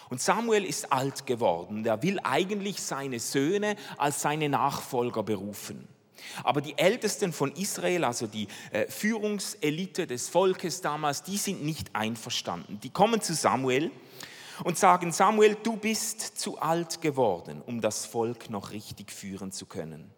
Und 0.09 0.21
Samuel 0.21 0.63
ist 0.63 0.91
alt 0.91 1.25
geworden. 1.25 1.83
Der 1.83 2.01
will 2.03 2.19
eigentlich 2.23 2.81
seine 2.81 3.19
Söhne 3.19 3.75
als 3.97 4.21
seine 4.21 4.49
Nachfolger 4.49 5.23
berufen. 5.23 5.87
Aber 6.43 6.61
die 6.61 6.77
Ältesten 6.77 7.33
von 7.33 7.51
Israel, 7.53 8.05
also 8.05 8.27
die 8.27 8.47
äh, 8.71 8.87
Führungselite 8.87 10.07
des 10.07 10.29
Volkes 10.29 10.81
damals, 10.81 11.23
die 11.23 11.37
sind 11.37 11.63
nicht 11.63 11.95
einverstanden. 11.95 12.79
Die 12.81 12.91
kommen 12.91 13.21
zu 13.21 13.33
Samuel 13.33 13.91
und 14.63 14.77
sagen, 14.77 15.11
Samuel, 15.11 15.57
du 15.61 15.75
bist 15.75 16.21
zu 16.21 16.59
alt 16.59 17.01
geworden, 17.01 17.61
um 17.65 17.81
das 17.81 18.05
Volk 18.05 18.49
noch 18.49 18.71
richtig 18.71 19.11
führen 19.11 19.51
zu 19.51 19.65
können. 19.65 20.09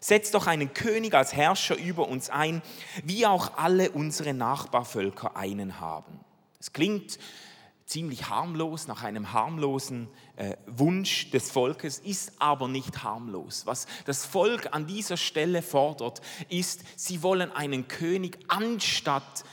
Setz 0.00 0.30
doch 0.30 0.46
einen 0.46 0.72
König 0.74 1.14
als 1.14 1.34
Herrscher 1.34 1.76
über 1.76 2.08
uns 2.08 2.30
ein, 2.30 2.62
wie 3.04 3.26
auch 3.26 3.56
alle 3.56 3.90
unsere 3.90 4.34
Nachbarvölker 4.34 5.36
einen 5.36 5.80
haben. 5.80 6.20
Es 6.60 6.72
klingt 6.72 7.18
ziemlich 7.86 8.28
harmlos, 8.28 8.88
nach 8.88 9.04
einem 9.04 9.32
harmlosen 9.32 10.08
äh, 10.34 10.56
Wunsch 10.66 11.30
des 11.30 11.50
Volkes, 11.50 12.00
ist 12.00 12.32
aber 12.40 12.66
nicht 12.66 13.04
harmlos. 13.04 13.62
Was 13.64 13.86
das 14.04 14.26
Volk 14.26 14.74
an 14.74 14.86
dieser 14.86 15.16
Stelle 15.16 15.62
fordert, 15.62 16.20
ist, 16.48 16.82
sie 16.96 17.22
wollen 17.22 17.52
einen 17.52 17.86
König 17.86 18.38
anstatt 18.48 19.44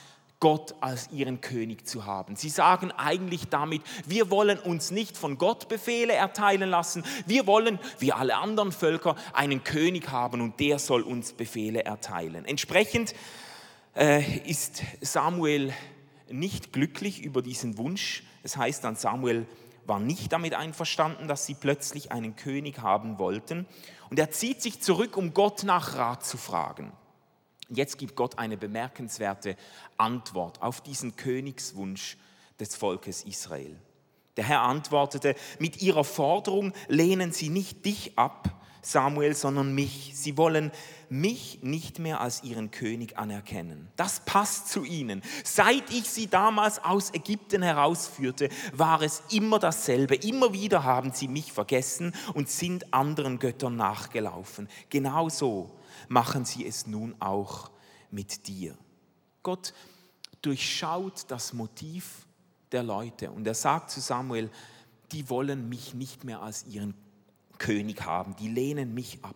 Gott 0.44 0.76
als 0.82 1.10
ihren 1.10 1.40
König 1.40 1.88
zu 1.88 2.06
haben. 2.06 2.36
Sie 2.36 2.50
sagen 2.50 2.92
eigentlich 2.92 3.48
damit, 3.48 3.82
wir 4.06 4.30
wollen 4.30 4.60
uns 4.60 4.92
nicht 4.92 5.16
von 5.16 5.38
Gott 5.38 5.70
Befehle 5.70 6.12
erteilen 6.12 6.70
lassen, 6.70 7.06
wir 7.26 7.48
wollen, 7.48 7.80
wie 8.00 8.12
alle 8.12 8.36
anderen 8.36 8.74
Völker, 8.74 9.16
einen 9.32 9.64
König 9.64 10.12
haben 10.12 10.42
und 10.42 10.60
der 10.60 10.80
soll 10.80 11.04
uns 11.04 11.32
Befehle 11.32 11.86
erteilen. 11.86 12.44
Entsprechend 12.44 13.16
äh, 13.96 14.22
ist 14.40 14.84
Samuel 15.00 15.72
nicht 16.30 16.74
glücklich 16.74 17.22
über 17.22 17.42
diesen 17.42 17.78
Wunsch. 17.78 18.26
Es 18.44 18.58
heißt 18.58 18.84
dann, 18.84 18.98
Samuel 18.98 19.48
war 19.86 20.02
nicht 20.02 20.34
damit 20.34 20.56
einverstanden, 20.56 21.30
dass 21.30 21.46
sie 21.46 21.54
plötzlich 21.54 22.12
einen 22.12 22.36
König 22.36 22.80
haben 22.80 23.18
wollten. 23.18 23.66
Und 24.10 24.20
er 24.20 24.32
zieht 24.32 24.62
sich 24.62 24.82
zurück, 24.82 25.16
um 25.16 25.34
Gott 25.34 25.64
nach 25.64 25.96
Rat 25.96 26.26
zu 26.26 26.36
fragen. 26.36 26.92
Jetzt 27.76 27.98
gibt 27.98 28.16
Gott 28.16 28.38
eine 28.38 28.58
bemerkenswerte 28.58 29.56
Antwort 29.98 30.62
auf 30.62 30.82
diesen 30.82 31.16
Königswunsch 31.16 32.18
des 32.60 32.76
Volkes 32.76 33.24
Israel. 33.24 33.76
Der 34.38 34.46
Herr 34.46 34.62
antwortete, 34.62 35.36
mit 35.60 35.82
ihrer 35.82 36.04
Forderung 36.04 36.74
lehnen 36.88 37.32
sie 37.32 37.50
nicht 37.50 37.86
dich 37.86 38.18
ab, 38.18 38.50
Samuel, 38.86 39.34
sondern 39.34 39.74
mich. 39.74 40.12
Sie 40.16 40.38
wollen 40.38 40.72
mich 41.10 41.60
nicht 41.62 42.00
mehr 42.00 42.20
als 42.20 42.44
ihren 42.44 42.70
König 42.70 43.18
anerkennen. 43.18 43.88
Das 43.96 44.20
passt 44.26 44.70
zu 44.70 44.84
ihnen. 44.84 45.22
Seit 45.44 45.90
ich 45.90 46.10
sie 46.10 46.28
damals 46.28 46.84
aus 46.84 47.14
Ägypten 47.14 47.62
herausführte, 47.62 48.50
war 48.74 49.02
es 49.02 49.24
immer 49.32 49.58
dasselbe. 49.58 50.16
Immer 50.16 50.52
wieder 50.54 50.84
haben 50.84 51.14
sie 51.14 51.30
mich 51.30 51.54
vergessen 51.54 52.14
und 52.34 52.50
sind 52.50 52.94
anderen 52.94 53.40
Göttern 53.40 53.78
nachgelaufen. 53.78 54.68
Genauso 54.90 55.72
machen 56.08 56.46
sie 56.46 56.66
es 56.66 56.88
nun 56.88 57.16
auch 57.20 57.72
mit 58.12 58.48
dir. 58.48 58.78
Gott 59.42 59.74
durchschaut 60.42 61.26
das 61.30 61.54
Motiv 61.54 62.28
der 62.72 62.84
Leute 62.84 63.32
und 63.32 63.46
er 63.48 63.54
sagt 63.54 63.92
zu 63.92 64.02
Samuel, 64.02 64.50
die 65.12 65.30
wollen 65.30 65.70
mich 65.70 65.94
nicht 65.94 66.24
mehr 66.24 66.42
als 66.42 66.66
ihren 66.66 66.96
König 67.58 68.06
haben, 68.06 68.36
die 68.36 68.48
lehnen 68.48 68.94
mich 68.94 69.24
ab. 69.24 69.36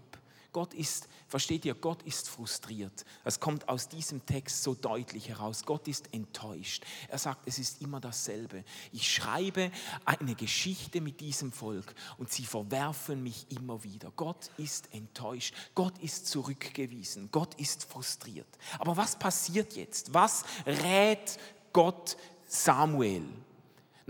Gott 0.57 0.73
ist, 0.73 1.07
versteht 1.27 1.65
ihr, 1.65 1.75
Gott 1.75 2.01
ist 2.01 2.29
frustriert. 2.29 3.05
Das 3.23 3.39
kommt 3.39 3.69
aus 3.69 3.89
diesem 3.89 4.25
Text 4.25 4.63
so 4.63 4.73
deutlich 4.73 5.29
heraus. 5.29 5.63
Gott 5.67 5.87
ist 5.87 6.11
enttäuscht. 6.15 6.83
Er 7.09 7.19
sagt, 7.19 7.47
es 7.47 7.59
ist 7.59 7.79
immer 7.83 7.99
dasselbe. 7.99 8.63
Ich 8.91 9.07
schreibe 9.07 9.69
eine 10.03 10.33
Geschichte 10.33 10.99
mit 10.99 11.19
diesem 11.19 11.51
Volk 11.51 11.93
und 12.17 12.31
sie 12.31 12.43
verwerfen 12.43 13.21
mich 13.21 13.45
immer 13.51 13.83
wieder. 13.83 14.11
Gott 14.15 14.49
ist 14.57 14.91
enttäuscht. 14.95 15.53
Gott 15.75 15.95
ist 15.99 16.25
zurückgewiesen. 16.25 17.29
Gott 17.31 17.53
ist 17.61 17.83
frustriert. 17.83 18.49
Aber 18.79 18.97
was 18.97 19.19
passiert 19.19 19.75
jetzt? 19.75 20.15
Was 20.15 20.43
rät 20.65 21.37
Gott 21.71 22.17
Samuel? 22.47 23.29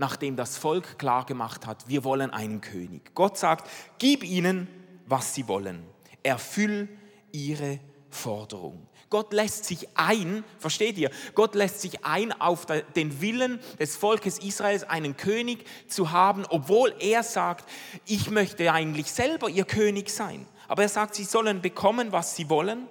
nachdem 0.00 0.36
das 0.36 0.56
Volk 0.56 0.96
klargemacht 0.98 1.66
hat, 1.66 1.88
wir 1.88 2.04
wollen 2.04 2.30
einen 2.30 2.60
König. 2.60 3.16
Gott 3.16 3.36
sagt, 3.36 3.68
gib 3.98 4.22
ihnen, 4.22 4.68
was 5.06 5.34
sie 5.34 5.48
wollen 5.48 5.84
erfüll 6.28 6.88
ihre 7.32 7.80
Forderung. 8.10 8.86
Gott 9.10 9.32
lässt 9.32 9.64
sich 9.64 9.88
ein, 9.96 10.44
versteht 10.58 10.98
ihr? 10.98 11.10
Gott 11.34 11.54
lässt 11.54 11.80
sich 11.80 12.04
ein 12.04 12.38
auf 12.38 12.66
den 12.94 13.20
Willen 13.22 13.58
des 13.78 13.96
Volkes 13.96 14.38
Israels, 14.38 14.84
einen 14.84 15.16
König 15.16 15.64
zu 15.88 16.10
haben, 16.10 16.44
obwohl 16.48 16.94
er 16.98 17.22
sagt, 17.22 17.68
ich 18.04 18.30
möchte 18.30 18.70
eigentlich 18.70 19.10
selber 19.10 19.48
ihr 19.48 19.64
König 19.64 20.10
sein. 20.10 20.46
Aber 20.68 20.82
er 20.82 20.90
sagt, 20.90 21.14
sie 21.14 21.24
sollen 21.24 21.62
bekommen, 21.62 22.12
was 22.12 22.36
sie 22.36 22.50
wollen. 22.50 22.86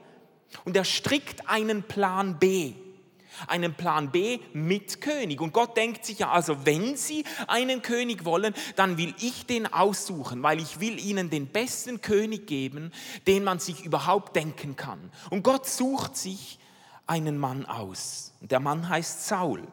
Und 0.65 0.75
er 0.75 0.85
strickt 0.85 1.47
einen 1.47 1.83
Plan 1.83 2.39
B 2.39 2.73
einen 3.47 3.73
Plan 3.73 4.11
B 4.11 4.39
mit 4.53 5.01
König. 5.01 5.41
Und 5.41 5.53
Gott 5.53 5.77
denkt 5.77 6.05
sich 6.05 6.19
ja, 6.19 6.31
also 6.31 6.65
wenn 6.65 6.95
Sie 6.95 7.23
einen 7.47 7.81
König 7.81 8.25
wollen, 8.25 8.53
dann 8.75 8.97
will 8.97 9.13
ich 9.19 9.45
den 9.45 9.71
aussuchen, 9.71 10.41
weil 10.43 10.59
ich 10.59 10.79
will 10.79 10.99
Ihnen 10.99 11.29
den 11.29 11.47
besten 11.47 12.01
König 12.01 12.47
geben, 12.47 12.91
den 13.27 13.43
man 13.43 13.59
sich 13.59 13.83
überhaupt 13.85 14.35
denken 14.35 14.75
kann. 14.75 15.11
Und 15.29 15.43
Gott 15.43 15.67
sucht 15.67 16.17
sich 16.17 16.59
einen 17.05 17.37
Mann 17.37 17.65
aus. 17.65 18.33
Und 18.41 18.51
der 18.51 18.59
Mann 18.59 18.87
heißt 18.89 19.27
Saul. 19.27 19.63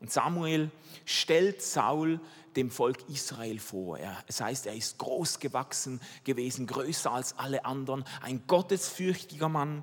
Und 0.00 0.12
Samuel 0.12 0.70
stellt 1.04 1.62
Saul 1.62 2.20
dem 2.56 2.70
Volk 2.70 3.08
Israel 3.08 3.58
vor. 3.58 3.98
Er, 3.98 4.16
es 4.26 4.40
heißt, 4.40 4.66
er 4.66 4.74
ist 4.74 4.98
groß 4.98 5.40
gewachsen 5.40 6.00
gewesen, 6.24 6.66
größer 6.66 7.10
als 7.10 7.38
alle 7.38 7.64
anderen, 7.64 8.04
ein 8.22 8.46
gottesfürchtiger 8.46 9.48
Mann, 9.48 9.82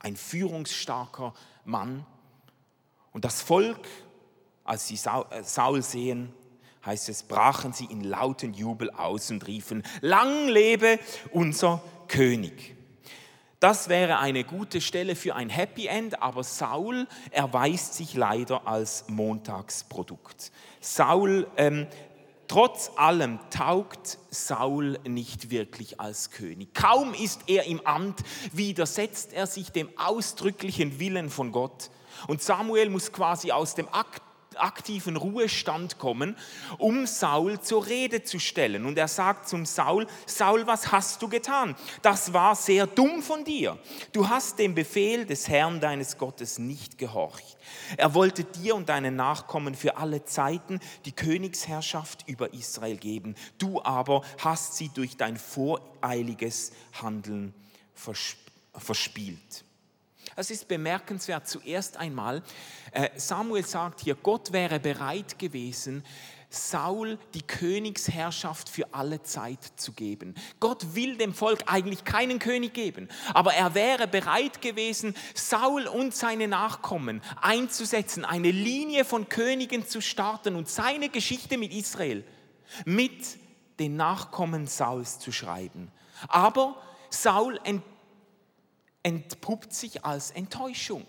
ein 0.00 0.16
führungsstarker 0.16 1.34
Mann. 1.64 2.06
Und 3.12 3.24
das 3.24 3.42
Volk, 3.42 3.86
als 4.64 4.88
sie 4.88 4.94
äh, 4.94 5.42
Saul 5.42 5.82
sehen, 5.82 6.32
heißt 6.84 7.08
es, 7.08 7.22
brachen 7.22 7.72
sie 7.72 7.84
in 7.86 8.02
lauten 8.04 8.54
Jubel 8.54 8.90
aus 8.90 9.30
und 9.30 9.46
riefen, 9.46 9.82
lang 10.00 10.48
lebe 10.48 10.98
unser 11.30 11.82
König. 12.08 12.76
Das 13.60 13.88
wäre 13.88 14.18
eine 14.18 14.42
gute 14.42 14.80
Stelle 14.80 15.14
für 15.14 15.36
ein 15.36 15.48
Happy 15.48 15.86
End, 15.86 16.20
aber 16.20 16.42
Saul 16.42 17.06
erweist 17.30 17.94
sich 17.94 18.14
leider 18.14 18.66
als 18.66 19.04
Montagsprodukt. 19.06 20.50
Saul 20.80 21.46
ähm, 21.56 21.86
Trotz 22.52 22.90
allem 22.96 23.38
taugt 23.48 24.18
Saul 24.28 24.98
nicht 25.08 25.48
wirklich 25.48 26.00
als 26.00 26.30
König. 26.30 26.74
Kaum 26.74 27.14
ist 27.14 27.40
er 27.46 27.64
im 27.64 27.80
Amt, 27.86 28.20
widersetzt 28.52 29.32
er 29.32 29.46
sich 29.46 29.72
dem 29.72 29.88
ausdrücklichen 29.98 31.00
Willen 31.00 31.30
von 31.30 31.50
Gott. 31.50 31.88
Und 32.26 32.42
Samuel 32.42 32.90
muss 32.90 33.10
quasi 33.10 33.52
aus 33.52 33.74
dem 33.74 33.88
Akt 33.90 34.20
aktiven 34.62 35.16
Ruhestand 35.16 35.98
kommen, 35.98 36.36
um 36.78 37.06
Saul 37.06 37.60
zur 37.60 37.86
Rede 37.86 38.22
zu 38.22 38.38
stellen. 38.38 38.86
Und 38.86 38.96
er 38.98 39.08
sagt 39.08 39.48
zum 39.48 39.66
Saul, 39.66 40.06
Saul, 40.26 40.66
was 40.66 40.92
hast 40.92 41.20
du 41.22 41.28
getan? 41.28 41.76
Das 42.02 42.32
war 42.32 42.54
sehr 42.56 42.86
dumm 42.86 43.22
von 43.22 43.44
dir. 43.44 43.78
Du 44.12 44.28
hast 44.28 44.58
dem 44.58 44.74
Befehl 44.74 45.26
des 45.26 45.48
Herrn 45.48 45.80
deines 45.80 46.18
Gottes 46.18 46.58
nicht 46.58 46.98
gehorcht. 46.98 47.56
Er 47.96 48.14
wollte 48.14 48.44
dir 48.44 48.74
und 48.74 48.88
deinen 48.88 49.16
Nachkommen 49.16 49.74
für 49.74 49.96
alle 49.96 50.24
Zeiten 50.24 50.80
die 51.04 51.12
Königsherrschaft 51.12 52.28
über 52.28 52.52
Israel 52.54 52.96
geben. 52.96 53.34
Du 53.58 53.82
aber 53.82 54.22
hast 54.38 54.76
sie 54.76 54.88
durch 54.88 55.16
dein 55.16 55.36
voreiliges 55.36 56.72
Handeln 57.00 57.54
verspielt. 58.74 59.64
Es 60.36 60.50
ist 60.50 60.68
bemerkenswert 60.68 61.48
zuerst 61.48 61.96
einmal, 61.96 62.42
äh, 62.92 63.10
Samuel 63.16 63.64
sagt 63.64 64.00
hier, 64.00 64.14
Gott 64.14 64.52
wäre 64.52 64.80
bereit 64.80 65.38
gewesen, 65.38 66.04
Saul 66.48 67.18
die 67.32 67.42
Königsherrschaft 67.42 68.68
für 68.68 68.92
alle 68.92 69.22
Zeit 69.22 69.64
zu 69.76 69.92
geben. 69.92 70.34
Gott 70.60 70.94
will 70.94 71.16
dem 71.16 71.32
Volk 71.32 71.64
eigentlich 71.66 72.04
keinen 72.04 72.38
König 72.38 72.74
geben, 72.74 73.08
aber 73.32 73.54
er 73.54 73.74
wäre 73.74 74.06
bereit 74.06 74.60
gewesen, 74.60 75.14
Saul 75.34 75.86
und 75.86 76.14
seine 76.14 76.48
Nachkommen 76.48 77.22
einzusetzen, 77.40 78.26
eine 78.26 78.50
Linie 78.50 79.06
von 79.06 79.28
Königen 79.30 79.86
zu 79.86 80.02
starten 80.02 80.54
und 80.54 80.68
seine 80.68 81.08
Geschichte 81.08 81.56
mit 81.56 81.72
Israel 81.72 82.24
mit 82.84 83.38
den 83.78 83.96
Nachkommen 83.96 84.66
Sauls 84.66 85.18
zu 85.18 85.32
schreiben. 85.32 85.90
Aber 86.28 86.76
Saul 87.10 87.58
entpuppt 89.02 89.72
sich 89.74 90.04
als 90.04 90.30
Enttäuschung. 90.30 91.06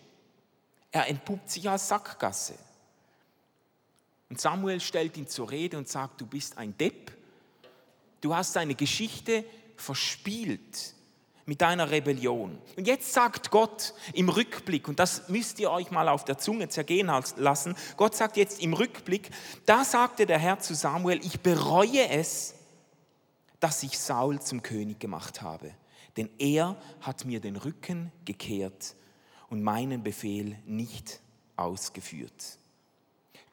Er 0.92 1.08
entpuppt 1.08 1.50
sich 1.50 1.70
als 1.70 1.88
Sackgasse. 1.88 2.56
Und 4.30 4.40
Samuel 4.40 4.80
stellt 4.80 5.18
ihn 5.18 5.28
zur 5.28 5.52
Rede 5.52 5.78
und 5.78 5.88
sagt, 5.88 6.22
du 6.22 6.26
bist 6.26 6.58
ein 6.58 6.78
Depp, 6.78 7.12
du 8.22 8.36
hast 8.36 8.56
deine 8.56 8.74
Geschichte 8.76 9.44
verspielt 9.76 10.96
mit 11.46 11.62
deiner 11.62 11.92
Rebellion. 11.92 12.58
Und 12.78 12.88
jetzt 12.88 13.14
sagt 13.14 13.52
Gott 13.52 13.94
im 14.14 14.30
Rückblick, 14.30 14.88
und 14.88 15.00
das 15.00 15.30
müsst 15.30 15.60
ihr 15.60 15.70
euch 15.70 15.92
mal 15.92 16.08
auf 16.08 16.24
der 16.26 16.38
Zunge 16.38 16.70
zergehen 16.70 17.12
lassen, 17.36 17.76
Gott 17.98 18.16
sagt 18.16 18.38
jetzt 18.38 18.62
im 18.62 18.74
Rückblick, 18.74 19.30
da 19.66 19.84
sagte 19.84 20.26
der 20.26 20.40
Herr 20.40 20.60
zu 20.60 20.74
Samuel, 20.74 21.24
ich 21.24 21.42
bereue 21.42 22.10
es, 22.10 22.56
dass 23.60 23.84
ich 23.84 24.00
Saul 24.00 24.42
zum 24.42 24.64
König 24.64 25.00
gemacht 25.00 25.42
habe 25.42 25.74
denn 26.18 26.30
er 26.38 26.78
hat 27.02 27.26
mir 27.26 27.40
den 27.40 27.56
Rücken 27.56 28.12
gekehrt 28.26 28.96
und 29.50 29.64
meinen 29.64 30.04
Befehl 30.04 30.58
nicht 30.66 31.22
ausgeführt. 31.56 32.58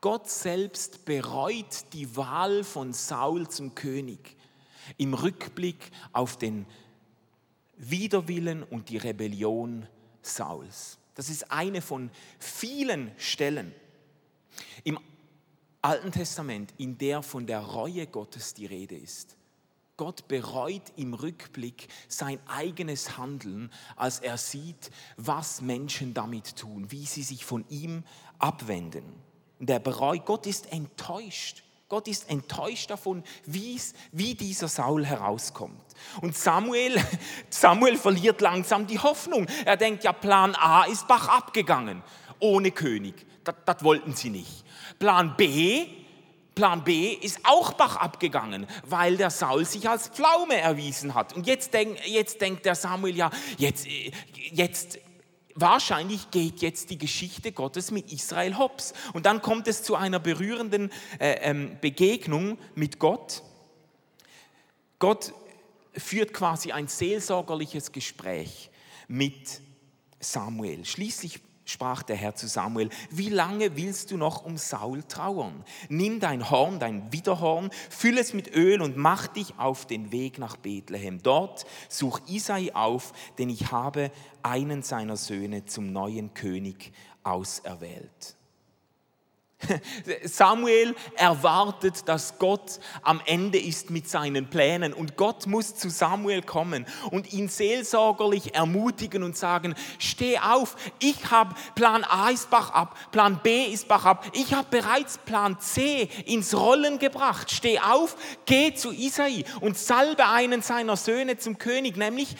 Gott 0.01 0.31
selbst 0.31 1.05
bereut 1.05 1.93
die 1.93 2.17
Wahl 2.17 2.65
von 2.65 2.93
Saul 2.93 3.49
zum 3.49 3.75
König 3.75 4.37
im 4.97 5.15
Rückblick 5.15 5.91
auf 6.13 6.39
den 6.39 6.67
Widerwillen 7.77 8.63
und 8.63 8.89
die 8.89 8.97
Rebellion 8.97 9.87
Sauls. 10.23 10.99
Das 11.15 11.29
ist 11.29 11.51
eine 11.51 11.83
von 11.83 12.11
vielen 12.39 13.13
Stellen 13.19 13.75
im 14.85 14.99
Alten 15.83 16.13
Testament, 16.13 16.73
in 16.79 16.97
der 16.99 17.23
von 17.23 17.47
der 17.47 17.61
Reue 17.61 18.07
Gottes 18.07 18.55
die 18.55 18.67
Rede 18.67 18.97
ist. 18.97 19.37
Gott 20.01 20.29
bereut 20.29 20.95
im 20.97 21.13
Rückblick 21.13 21.89
sein 22.09 22.39
eigenes 22.47 23.19
Handeln, 23.19 23.71
als 23.97 24.21
er 24.21 24.39
sieht, 24.39 24.91
was 25.19 25.61
Menschen 25.61 26.15
damit 26.15 26.57
tun, 26.57 26.91
wie 26.91 27.05
sie 27.05 27.23
sich 27.23 27.45
von 27.45 27.67
ihm 27.69 28.05
abwenden. 28.39 29.05
Und 29.59 29.69
er 29.69 29.79
bereut, 29.79 30.25
Gott 30.25 30.47
ist 30.47 30.73
enttäuscht. 30.73 31.65
Gott 31.91 32.09
ist 32.09 32.31
enttäuscht 32.31 32.89
davon, 32.89 33.23
wie 33.45 34.35
dieser 34.35 34.69
Saul 34.69 35.05
herauskommt. 35.05 35.85
Und 36.23 36.35
Samuel, 36.35 36.97
Samuel 37.51 37.99
verliert 37.99 38.41
langsam 38.41 38.87
die 38.87 38.99
Hoffnung. 38.99 39.47
Er 39.67 39.77
denkt, 39.77 40.05
ja, 40.05 40.15
Plan 40.15 40.55
A 40.55 40.85
ist 40.85 41.09
Bach 41.09 41.29
abgegangen, 41.29 42.03
ohne 42.39 42.71
König. 42.71 43.27
Das, 43.45 43.55
das 43.67 43.85
wollten 43.85 44.15
sie 44.15 44.31
nicht. 44.31 44.65
Plan 44.99 45.37
B 45.37 46.00
Plan 46.61 46.85
B 46.85 47.15
ist 47.15 47.41
auch 47.45 47.73
Bach 47.73 47.97
abgegangen, 47.97 48.67
weil 48.85 49.17
der 49.17 49.31
Saul 49.31 49.65
sich 49.65 49.89
als 49.89 50.09
Pflaume 50.09 50.57
erwiesen 50.57 51.15
hat. 51.15 51.33
Und 51.33 51.47
jetzt, 51.47 51.73
denk, 51.73 52.07
jetzt 52.07 52.43
denkt 52.43 52.67
der 52.67 52.75
Samuel, 52.75 53.17
ja, 53.17 53.31
jetzt, 53.57 53.87
jetzt 54.53 54.99
wahrscheinlich 55.55 56.31
geht 56.31 56.61
jetzt 56.61 56.91
die 56.91 56.99
Geschichte 56.99 57.53
Gottes 57.53 57.91
mit 57.91 58.13
Israel 58.13 58.59
hops. 58.59 58.93
Und 59.15 59.25
dann 59.25 59.41
kommt 59.41 59.69
es 59.69 59.83
zu 59.83 59.97
einer 59.97 60.19
berührenden 60.19 60.93
äh, 61.19 61.37
ähm, 61.41 61.79
Begegnung 61.81 62.59
mit 62.75 62.99
Gott. 62.99 63.43
Gott 64.99 65.33
führt 65.97 66.35
quasi 66.35 66.73
ein 66.73 66.89
seelsorgerliches 66.89 67.91
Gespräch 67.91 68.69
mit 69.09 69.63
Samuel. 70.19 70.85
Schließlich 70.85 71.41
sprach 71.71 72.03
der 72.03 72.17
Herr 72.17 72.35
zu 72.35 72.47
Samuel, 72.47 72.91
wie 73.11 73.29
lange 73.29 73.77
willst 73.77 74.11
du 74.11 74.17
noch 74.17 74.45
um 74.45 74.57
Saul 74.57 75.03
trauern? 75.05 75.65
Nimm 75.89 76.21
dein 76.21 76.51
Horn, 76.51 76.79
dein 76.79 77.13
Widerhorn, 77.13 77.71
füll 77.89 78.19
es 78.19 78.35
mit 78.35 78.55
Öl 78.55 78.83
und 78.83 78.97
mach 78.97 79.27
dich 79.29 79.59
auf 79.59 79.87
den 79.87 80.13
Weg 80.13 80.39
nach 80.39 80.57
Bethlehem. 80.57 81.23
Dort 81.23 81.65
such 81.89 82.21
Isai 82.29 82.75
auf, 82.75 83.13
denn 83.39 83.49
ich 83.49 83.71
habe 83.73 84.11
einen 84.43 84.83
seiner 84.83 85.17
Söhne 85.17 85.65
zum 85.65 85.93
neuen 85.93 86.35
König 86.35 86.93
auserwählt. 87.23 88.37
Samuel 90.25 90.95
erwartet, 91.17 92.09
dass 92.09 92.39
Gott 92.39 92.81
am 93.03 93.21
Ende 93.27 93.59
ist 93.59 93.91
mit 93.91 94.09
seinen 94.09 94.49
Plänen 94.49 94.93
und 94.93 95.17
Gott 95.17 95.47
muss 95.47 95.75
zu 95.75 95.91
Samuel 95.91 96.43
kommen 96.43 96.87
und 97.11 97.33
ihn 97.33 97.49
seelsorgerlich 97.49 98.55
ermutigen 98.55 99.23
und 99.23 99.37
sagen, 99.37 99.75
steh 99.99 100.39
auf, 100.39 100.77
ich 100.99 101.31
habe 101.31 101.55
Plan 101.75 102.05
A 102.05 102.31
ist 102.31 102.51
Bach 102.51 102.71
ab, 102.71 102.97
Plan 103.13 103.41
B 103.43 103.65
ist 103.65 103.89
Bach 103.89 104.05
ab, 104.05 104.25
ich 104.33 104.55
habe 104.55 104.69
bereits 104.71 105.19
Plan 105.19 105.59
C 105.61 106.09
ins 106.27 106.55
Rollen 106.55 106.99
gebracht, 106.99 107.51
steh 107.51 107.79
auf, 107.81 108.17
geh 108.47 108.75
zu 108.75 108.93
Isai 108.93 109.45
und 109.61 109.77
salbe 109.79 110.27
einen 110.27 110.63
seiner 110.63 110.97
Söhne 110.97 111.39
zum 111.39 111.59
König, 111.59 111.97
nämlich 111.97 112.37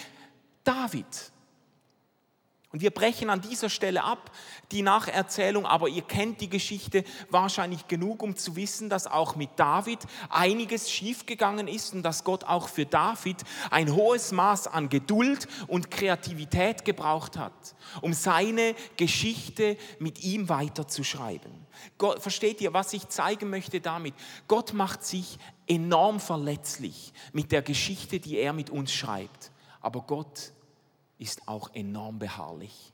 David. 0.65 1.07
Und 2.73 2.83
wir 2.83 2.93
brechen 2.93 3.31
an 3.31 3.41
dieser 3.41 3.69
Stelle 3.69 4.05
ab 4.05 4.31
die 4.71 4.83
Nacherzählung, 4.83 5.67
aber 5.67 5.89
ihr 5.89 6.03
kennt 6.03 6.41
die 6.41 6.49
Geschichte 6.49 7.03
wahrscheinlich 7.29 7.89
genug, 7.89 8.23
um 8.23 8.37
zu 8.37 8.55
wissen, 8.55 8.89
dass 8.89 9.09
auch 9.09 9.35
mit 9.35 9.51
David 9.57 9.99
einiges 10.29 10.89
schiefgegangen 10.89 11.67
ist 11.67 11.95
und 11.95 12.05
dass 12.05 12.23
Gott 12.23 12.45
auch 12.45 12.69
für 12.69 12.87
David 12.87 13.39
ein 13.73 13.93
hohes 13.93 14.31
Maß 14.31 14.69
an 14.69 14.89
Geduld 14.89 15.49
und 15.67 15.91
Kreativität 15.91 16.85
gebraucht 16.85 17.37
hat, 17.37 17.75
um 18.03 18.13
seine 18.13 18.77
Geschichte 18.97 19.77
mit 19.99 20.23
ihm 20.23 20.49
weiterzuschreiben. 20.49 21.67
Gott, 21.99 22.23
versteht 22.23 22.61
ihr, 22.61 22.73
was 22.73 22.93
ich 22.93 23.09
zeigen 23.09 23.51
möchte 23.51 23.81
damit? 23.81 24.15
Gott 24.47 24.75
macht 24.75 25.05
sich 25.05 25.39
enorm 25.67 26.21
verletzlich 26.21 27.13
mit 27.33 27.51
der 27.51 27.63
Geschichte, 27.63 28.21
die 28.21 28.37
er 28.37 28.53
mit 28.53 28.71
uns 28.71 28.93
schreibt. 28.93 29.51
Aber 29.81 30.03
Gott 30.03 30.53
ist 31.21 31.47
auch 31.47 31.71
enorm 31.75 32.19
beharrlich. 32.19 32.93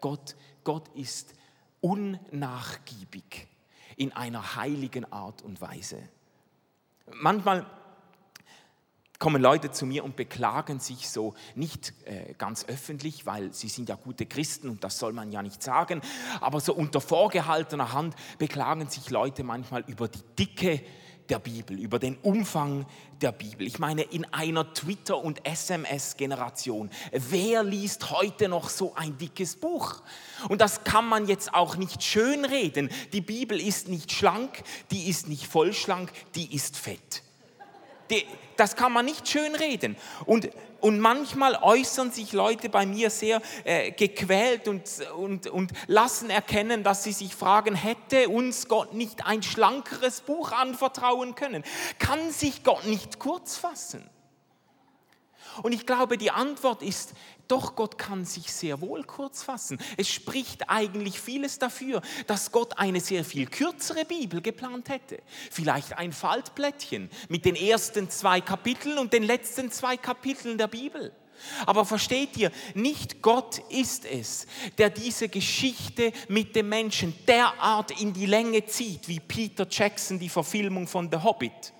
Gott, 0.00 0.34
Gott 0.64 0.88
ist 0.94 1.34
unnachgiebig 1.80 3.46
in 3.96 4.12
einer 4.12 4.56
heiligen 4.56 5.10
Art 5.12 5.42
und 5.42 5.60
Weise. 5.60 5.98
Manchmal 7.12 7.66
kommen 9.18 9.40
Leute 9.40 9.70
zu 9.70 9.86
mir 9.86 10.04
und 10.04 10.16
beklagen 10.16 10.80
sich 10.80 11.08
so 11.08 11.34
nicht 11.54 11.94
äh, 12.04 12.34
ganz 12.34 12.66
öffentlich, 12.66 13.24
weil 13.24 13.52
sie 13.52 13.68
sind 13.68 13.88
ja 13.88 13.94
gute 13.94 14.26
Christen 14.26 14.68
und 14.68 14.84
das 14.84 14.98
soll 14.98 15.12
man 15.12 15.32
ja 15.32 15.42
nicht 15.42 15.62
sagen, 15.62 16.02
aber 16.40 16.60
so 16.60 16.74
unter 16.74 17.00
vorgehaltener 17.00 17.92
Hand 17.92 18.14
beklagen 18.38 18.88
sich 18.88 19.08
Leute 19.10 19.42
manchmal 19.42 19.84
über 19.86 20.08
die 20.08 20.22
Dicke 20.38 20.82
der 21.28 21.38
Bibel, 21.38 21.78
über 21.78 21.98
den 21.98 22.16
Umfang 22.18 22.86
der 23.20 23.32
Bibel. 23.32 23.66
Ich 23.66 23.78
meine, 23.78 24.02
in 24.02 24.24
einer 24.32 24.72
Twitter- 24.74 25.18
und 25.18 25.46
SMS-Generation, 25.46 26.90
wer 27.12 27.62
liest 27.62 28.10
heute 28.10 28.48
noch 28.48 28.68
so 28.68 28.94
ein 28.94 29.16
dickes 29.18 29.56
Buch? 29.56 30.02
Und 30.48 30.60
das 30.60 30.84
kann 30.84 31.08
man 31.08 31.26
jetzt 31.26 31.54
auch 31.54 31.76
nicht 31.76 32.02
schönreden. 32.02 32.90
Die 33.12 33.20
Bibel 33.20 33.60
ist 33.60 33.88
nicht 33.88 34.12
schlank, 34.12 34.62
die 34.90 35.08
ist 35.08 35.28
nicht 35.28 35.46
vollschlank, 35.46 36.10
die 36.34 36.54
ist 36.54 36.76
fett. 36.76 37.22
Die, 38.10 38.24
das 38.56 38.76
kann 38.76 38.92
man 38.92 39.04
nicht 39.04 39.28
schönreden. 39.28 39.96
Und 40.24 40.50
und 40.80 41.00
manchmal 41.00 41.58
äußern 41.62 42.10
sich 42.10 42.32
Leute 42.32 42.68
bei 42.68 42.86
mir 42.86 43.10
sehr 43.10 43.40
äh, 43.64 43.90
gequält 43.92 44.68
und, 44.68 44.84
und, 45.16 45.48
und 45.48 45.72
lassen 45.86 46.30
erkennen, 46.30 46.82
dass 46.82 47.02
sie 47.02 47.12
sich 47.12 47.34
fragen, 47.34 47.74
hätte 47.74 48.28
uns 48.28 48.68
Gott 48.68 48.94
nicht 48.94 49.26
ein 49.26 49.42
schlankeres 49.42 50.20
Buch 50.20 50.52
anvertrauen 50.52 51.34
können? 51.34 51.64
Kann 51.98 52.30
sich 52.30 52.62
Gott 52.62 52.84
nicht 52.86 53.18
kurz 53.18 53.56
fassen? 53.56 54.08
Und 55.62 55.72
ich 55.72 55.86
glaube, 55.86 56.18
die 56.18 56.30
Antwort 56.30 56.82
ist, 56.82 57.12
doch 57.48 57.76
Gott 57.76 57.98
kann 57.98 58.24
sich 58.24 58.52
sehr 58.52 58.80
wohl 58.80 59.04
kurz 59.04 59.42
fassen. 59.42 59.78
Es 59.96 60.08
spricht 60.08 60.68
eigentlich 60.68 61.20
vieles 61.20 61.58
dafür, 61.58 62.02
dass 62.26 62.50
Gott 62.50 62.78
eine 62.78 63.00
sehr 63.00 63.24
viel 63.24 63.46
kürzere 63.46 64.04
Bibel 64.04 64.40
geplant 64.40 64.88
hätte. 64.88 65.22
Vielleicht 65.50 65.96
ein 65.96 66.12
Faltblättchen 66.12 67.08
mit 67.28 67.44
den 67.44 67.54
ersten 67.54 68.10
zwei 68.10 68.40
Kapiteln 68.40 68.98
und 68.98 69.12
den 69.12 69.22
letzten 69.22 69.70
zwei 69.70 69.96
Kapiteln 69.96 70.58
der 70.58 70.68
Bibel. 70.68 71.12
Aber 71.66 71.84
versteht 71.84 72.36
ihr, 72.36 72.50
nicht 72.74 73.22
Gott 73.22 73.58
ist 73.68 74.04
es, 74.04 74.46
der 74.78 74.90
diese 74.90 75.28
Geschichte 75.28 76.12
mit 76.28 76.56
dem 76.56 76.68
Menschen 76.68 77.14
derart 77.26 78.00
in 78.00 78.12
die 78.12 78.26
Länge 78.26 78.64
zieht, 78.66 79.06
wie 79.08 79.20
Peter 79.20 79.66
Jackson 79.70 80.18
die 80.18 80.28
Verfilmung 80.28 80.86
von 80.86 81.10
The 81.10 81.18
Hobbit. 81.18 81.72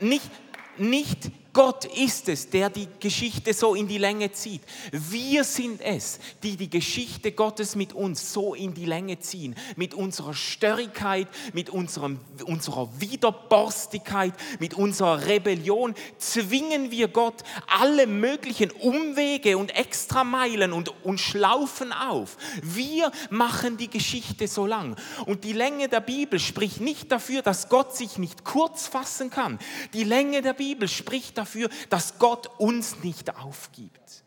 Nicht, 0.00 0.30
nicht 0.78 1.30
Gott 1.54 1.84
ist 1.84 2.28
es, 2.28 2.50
der 2.50 2.68
die 2.68 2.88
Geschichte 2.98 3.54
so 3.54 3.76
in 3.76 3.86
die 3.86 3.98
Länge 3.98 4.32
zieht. 4.32 4.62
Wir 4.90 5.44
sind 5.44 5.80
es, 5.80 6.18
die 6.42 6.56
die 6.56 6.68
Geschichte 6.68 7.30
Gottes 7.30 7.76
mit 7.76 7.92
uns 7.92 8.32
so 8.32 8.54
in 8.54 8.74
die 8.74 8.86
Länge 8.86 9.20
ziehen. 9.20 9.54
Mit 9.76 9.94
unserer 9.94 10.34
Störrigkeit, 10.34 11.28
mit 11.52 11.70
unserem, 11.70 12.18
unserer 12.44 12.88
Widerborstigkeit, 13.00 14.34
mit 14.58 14.74
unserer 14.74 15.26
Rebellion 15.26 15.94
zwingen 16.18 16.90
wir 16.90 17.06
Gott 17.06 17.44
alle 17.68 18.08
möglichen 18.08 18.72
Umwege 18.72 19.56
und 19.56 19.76
Extrameilen 19.76 20.72
und, 20.72 20.92
und 21.04 21.20
Schlaufen 21.20 21.92
auf. 21.92 22.36
Wir 22.62 23.12
machen 23.30 23.76
die 23.76 23.88
Geschichte 23.88 24.48
so 24.48 24.66
lang. 24.66 24.96
Und 25.24 25.44
die 25.44 25.52
Länge 25.52 25.88
der 25.88 26.00
Bibel 26.00 26.40
spricht 26.40 26.80
nicht 26.80 27.12
dafür, 27.12 27.42
dass 27.42 27.68
Gott 27.68 27.94
sich 27.94 28.18
nicht 28.18 28.42
kurz 28.44 28.88
fassen 28.88 29.30
kann. 29.30 29.60
Die 29.92 30.02
Länge 30.02 30.42
der 30.42 30.54
Bibel 30.54 30.88
spricht 30.88 31.38
dafür, 31.38 31.43
dafür, 31.44 31.68
dass 31.90 32.18
Gott 32.18 32.48
uns 32.58 33.02
nicht 33.02 33.36
aufgibt. 33.36 34.24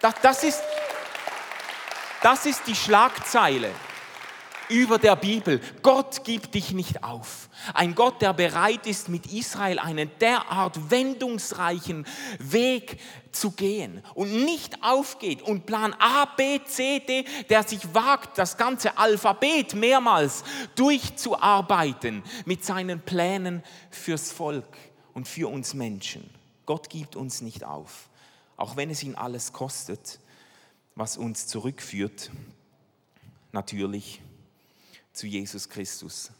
Das, 0.00 0.14
das, 0.20 0.44
ist, 0.44 0.60
das 2.22 2.46
ist 2.46 2.62
die 2.66 2.74
Schlagzeile 2.74 3.70
über 4.68 4.98
der 4.98 5.16
Bibel. 5.16 5.60
Gott 5.82 6.24
gibt 6.24 6.54
dich 6.54 6.72
nicht 6.72 7.02
auf. 7.02 7.48
Ein 7.72 7.94
Gott, 7.94 8.20
der 8.20 8.34
bereit 8.34 8.86
ist, 8.86 9.08
mit 9.08 9.32
Israel 9.32 9.78
einen 9.78 10.10
derart 10.20 10.90
wendungsreichen 10.90 12.06
Weg 12.38 13.00
zu 13.32 13.52
gehen 13.52 14.02
und 14.14 14.44
nicht 14.44 14.82
aufgeht 14.82 15.42
und 15.42 15.66
Plan 15.66 15.94
A, 15.98 16.26
B, 16.26 16.60
C, 16.64 17.00
D, 17.00 17.24
der 17.48 17.62
sich 17.62 17.94
wagt, 17.94 18.36
das 18.38 18.56
ganze 18.56 18.98
Alphabet 18.98 19.74
mehrmals 19.74 20.44
durchzuarbeiten 20.74 22.22
mit 22.44 22.64
seinen 22.64 23.00
Plänen 23.00 23.62
fürs 23.90 24.32
Volk 24.32 24.66
und 25.18 25.26
für 25.26 25.48
uns 25.48 25.74
Menschen. 25.74 26.30
Gott 26.64 26.88
gibt 26.90 27.16
uns 27.16 27.40
nicht 27.40 27.64
auf, 27.64 28.08
auch 28.56 28.76
wenn 28.76 28.88
es 28.88 29.02
ihn 29.02 29.16
alles 29.16 29.52
kostet, 29.52 30.20
was 30.94 31.16
uns 31.16 31.48
zurückführt, 31.48 32.30
natürlich 33.50 34.22
zu 35.12 35.26
Jesus 35.26 35.68
Christus. 35.68 36.30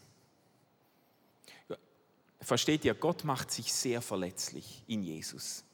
Versteht 2.41 2.85
ihr, 2.85 2.95
Gott 2.95 3.25
macht 3.25 3.51
sich 3.51 3.73
sehr 3.73 4.01
verletzlich 4.01 4.85
in 4.87 5.03
Jesus. 5.03 5.65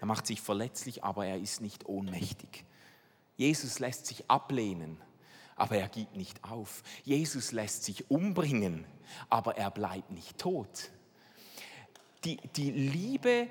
Er 0.00 0.06
macht 0.08 0.26
sich 0.26 0.40
verletzlich, 0.40 1.04
aber 1.04 1.26
er 1.26 1.38
ist 1.38 1.60
nicht 1.60 1.86
ohnmächtig. 1.86 2.64
Jesus 3.36 3.78
lässt 3.78 4.06
sich 4.06 4.28
ablehnen, 4.28 5.00
aber 5.54 5.76
er 5.76 5.88
gibt 5.88 6.16
nicht 6.16 6.42
auf. 6.42 6.82
Jesus 7.04 7.52
lässt 7.52 7.84
sich 7.84 8.10
umbringen, 8.10 8.84
aber 9.30 9.56
er 9.56 9.70
bleibt 9.70 10.10
nicht 10.10 10.38
tot 10.38 10.90
die, 12.26 12.38
die 12.56 12.72
Liebe, 12.72 13.46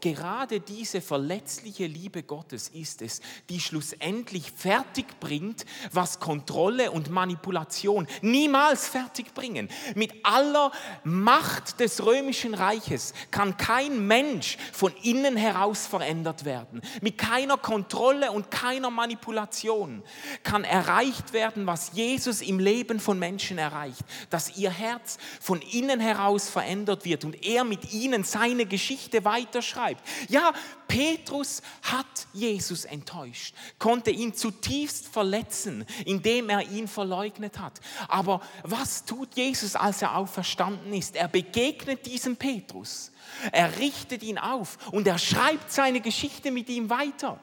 gerade 0.00 0.60
diese 0.60 1.00
verletzliche 1.00 1.86
Liebe 1.86 2.22
Gottes 2.22 2.68
ist 2.68 3.02
es, 3.02 3.20
die 3.48 3.58
schlussendlich 3.58 4.52
fertig 4.52 5.18
bringt, 5.18 5.66
was 5.90 6.20
Kontrolle 6.20 6.92
und 6.92 7.10
Manipulation 7.10 8.06
niemals 8.20 8.86
fertig 8.86 9.34
bringen. 9.34 9.68
Mit 9.96 10.12
aller 10.24 10.70
Macht 11.02 11.80
des 11.80 12.04
römischen 12.04 12.54
Reiches 12.54 13.12
kann 13.32 13.56
kein 13.56 14.06
Mensch 14.06 14.56
von 14.72 14.92
innen 15.02 15.36
heraus 15.36 15.86
verändert 15.86 16.44
werden. 16.44 16.80
Mit 17.00 17.18
keiner 17.18 17.56
Kontrolle 17.56 18.30
und 18.30 18.52
keiner 18.52 18.90
Manipulation 18.90 20.04
kann 20.44 20.62
erreicht 20.62 21.32
werden, 21.32 21.66
was 21.66 21.92
Jesus 21.94 22.40
im 22.40 22.60
Leben 22.60 23.00
von 23.00 23.18
Menschen 23.18 23.58
erreicht, 23.58 24.04
dass 24.30 24.56
ihr 24.56 24.70
Herz 24.70 25.18
von 25.40 25.60
innen 25.60 25.98
heraus 25.98 26.48
verändert 26.48 27.04
wird 27.04 27.24
und 27.24 27.44
er 27.44 27.64
mit 27.64 27.92
ihnen 27.92 28.11
ihnen 28.12 28.24
seine 28.24 28.66
Geschichte 28.66 29.24
weiterschreibt. 29.24 30.02
Ja, 30.28 30.52
Petrus 30.88 31.62
hat 31.82 32.26
Jesus 32.32 32.84
enttäuscht, 32.84 33.54
konnte 33.78 34.10
ihn 34.10 34.34
zutiefst 34.34 35.08
verletzen, 35.08 35.86
indem 36.04 36.50
er 36.50 36.68
ihn 36.70 36.88
verleugnet 36.88 37.58
hat. 37.58 37.80
Aber 38.08 38.42
was 38.62 39.04
tut 39.04 39.34
Jesus, 39.34 39.76
als 39.76 40.02
er 40.02 40.16
auferstanden 40.16 40.92
ist? 40.92 41.16
Er 41.16 41.28
begegnet 41.28 42.06
diesem 42.06 42.36
Petrus, 42.36 43.12
er 43.50 43.78
richtet 43.78 44.22
ihn 44.22 44.38
auf 44.38 44.78
und 44.92 45.06
er 45.06 45.18
schreibt 45.18 45.72
seine 45.72 46.00
Geschichte 46.00 46.50
mit 46.50 46.68
ihm 46.68 46.90
weiter. 46.90 47.40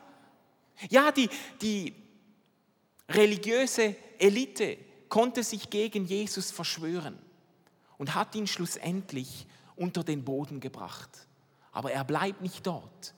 Ja, 0.89 1.11
die, 1.11 1.29
die 1.61 1.93
religiöse 3.09 3.95
Elite 4.19 4.77
konnte 5.09 5.43
sich 5.43 5.69
gegen 5.69 6.05
Jesus 6.05 6.51
verschwören 6.51 7.17
und 7.97 8.15
hat 8.15 8.35
ihn 8.35 8.47
schlussendlich 8.47 9.47
unter 9.79 10.03
den 10.03 10.23
Boden 10.23 10.59
gebracht. 10.59 11.09
Aber 11.71 11.91
er 11.91 12.03
bleibt 12.03 12.41
nicht 12.41 12.67
dort. 12.67 13.13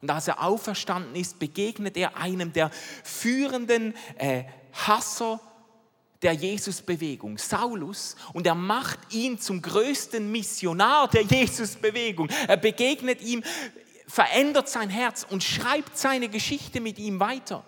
Und 0.00 0.10
als 0.10 0.28
er 0.28 0.42
auferstanden 0.42 1.14
ist, 1.16 1.38
begegnet 1.38 1.96
er 1.96 2.16
einem 2.16 2.52
der 2.52 2.70
führenden 3.02 3.94
äh, 4.16 4.44
Hasser 4.72 5.40
der 6.22 6.32
Jesusbewegung, 6.32 7.38
Saulus, 7.38 8.16
und 8.32 8.46
er 8.46 8.54
macht 8.54 9.12
ihn 9.12 9.38
zum 9.38 9.62
größten 9.62 10.30
Missionar 10.30 11.08
der 11.08 11.22
Jesusbewegung. 11.22 12.28
Er 12.48 12.56
begegnet 12.56 13.22
ihm, 13.22 13.42
verändert 14.06 14.68
sein 14.68 14.90
Herz 14.90 15.26
und 15.28 15.44
schreibt 15.44 15.96
seine 15.96 16.28
Geschichte 16.28 16.80
mit 16.80 16.98
ihm 16.98 17.20
weiter. 17.20 17.64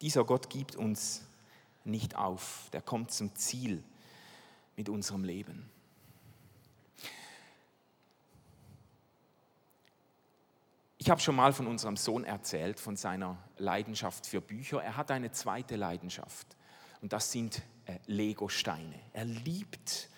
Dieser 0.00 0.24
Gott 0.24 0.50
gibt 0.50 0.76
uns 0.76 1.22
nicht 1.84 2.16
auf, 2.16 2.68
der 2.72 2.82
kommt 2.82 3.12
zum 3.12 3.34
Ziel 3.36 3.82
mit 4.76 4.88
unserem 4.88 5.24
Leben. 5.24 5.70
Ich 10.98 11.10
habe 11.10 11.20
schon 11.20 11.36
mal 11.36 11.52
von 11.52 11.66
unserem 11.66 11.96
Sohn 11.96 12.24
erzählt, 12.24 12.80
von 12.80 12.96
seiner 12.96 13.38
Leidenschaft 13.58 14.26
für 14.26 14.40
Bücher. 14.40 14.82
Er 14.82 14.96
hat 14.96 15.10
eine 15.10 15.30
zweite 15.30 15.76
Leidenschaft 15.76 16.56
und 17.00 17.12
das 17.12 17.30
sind 17.30 17.62
äh, 17.84 17.98
Lego-Steine. 18.06 18.98
Er 19.12 19.24
liebt 19.24 20.08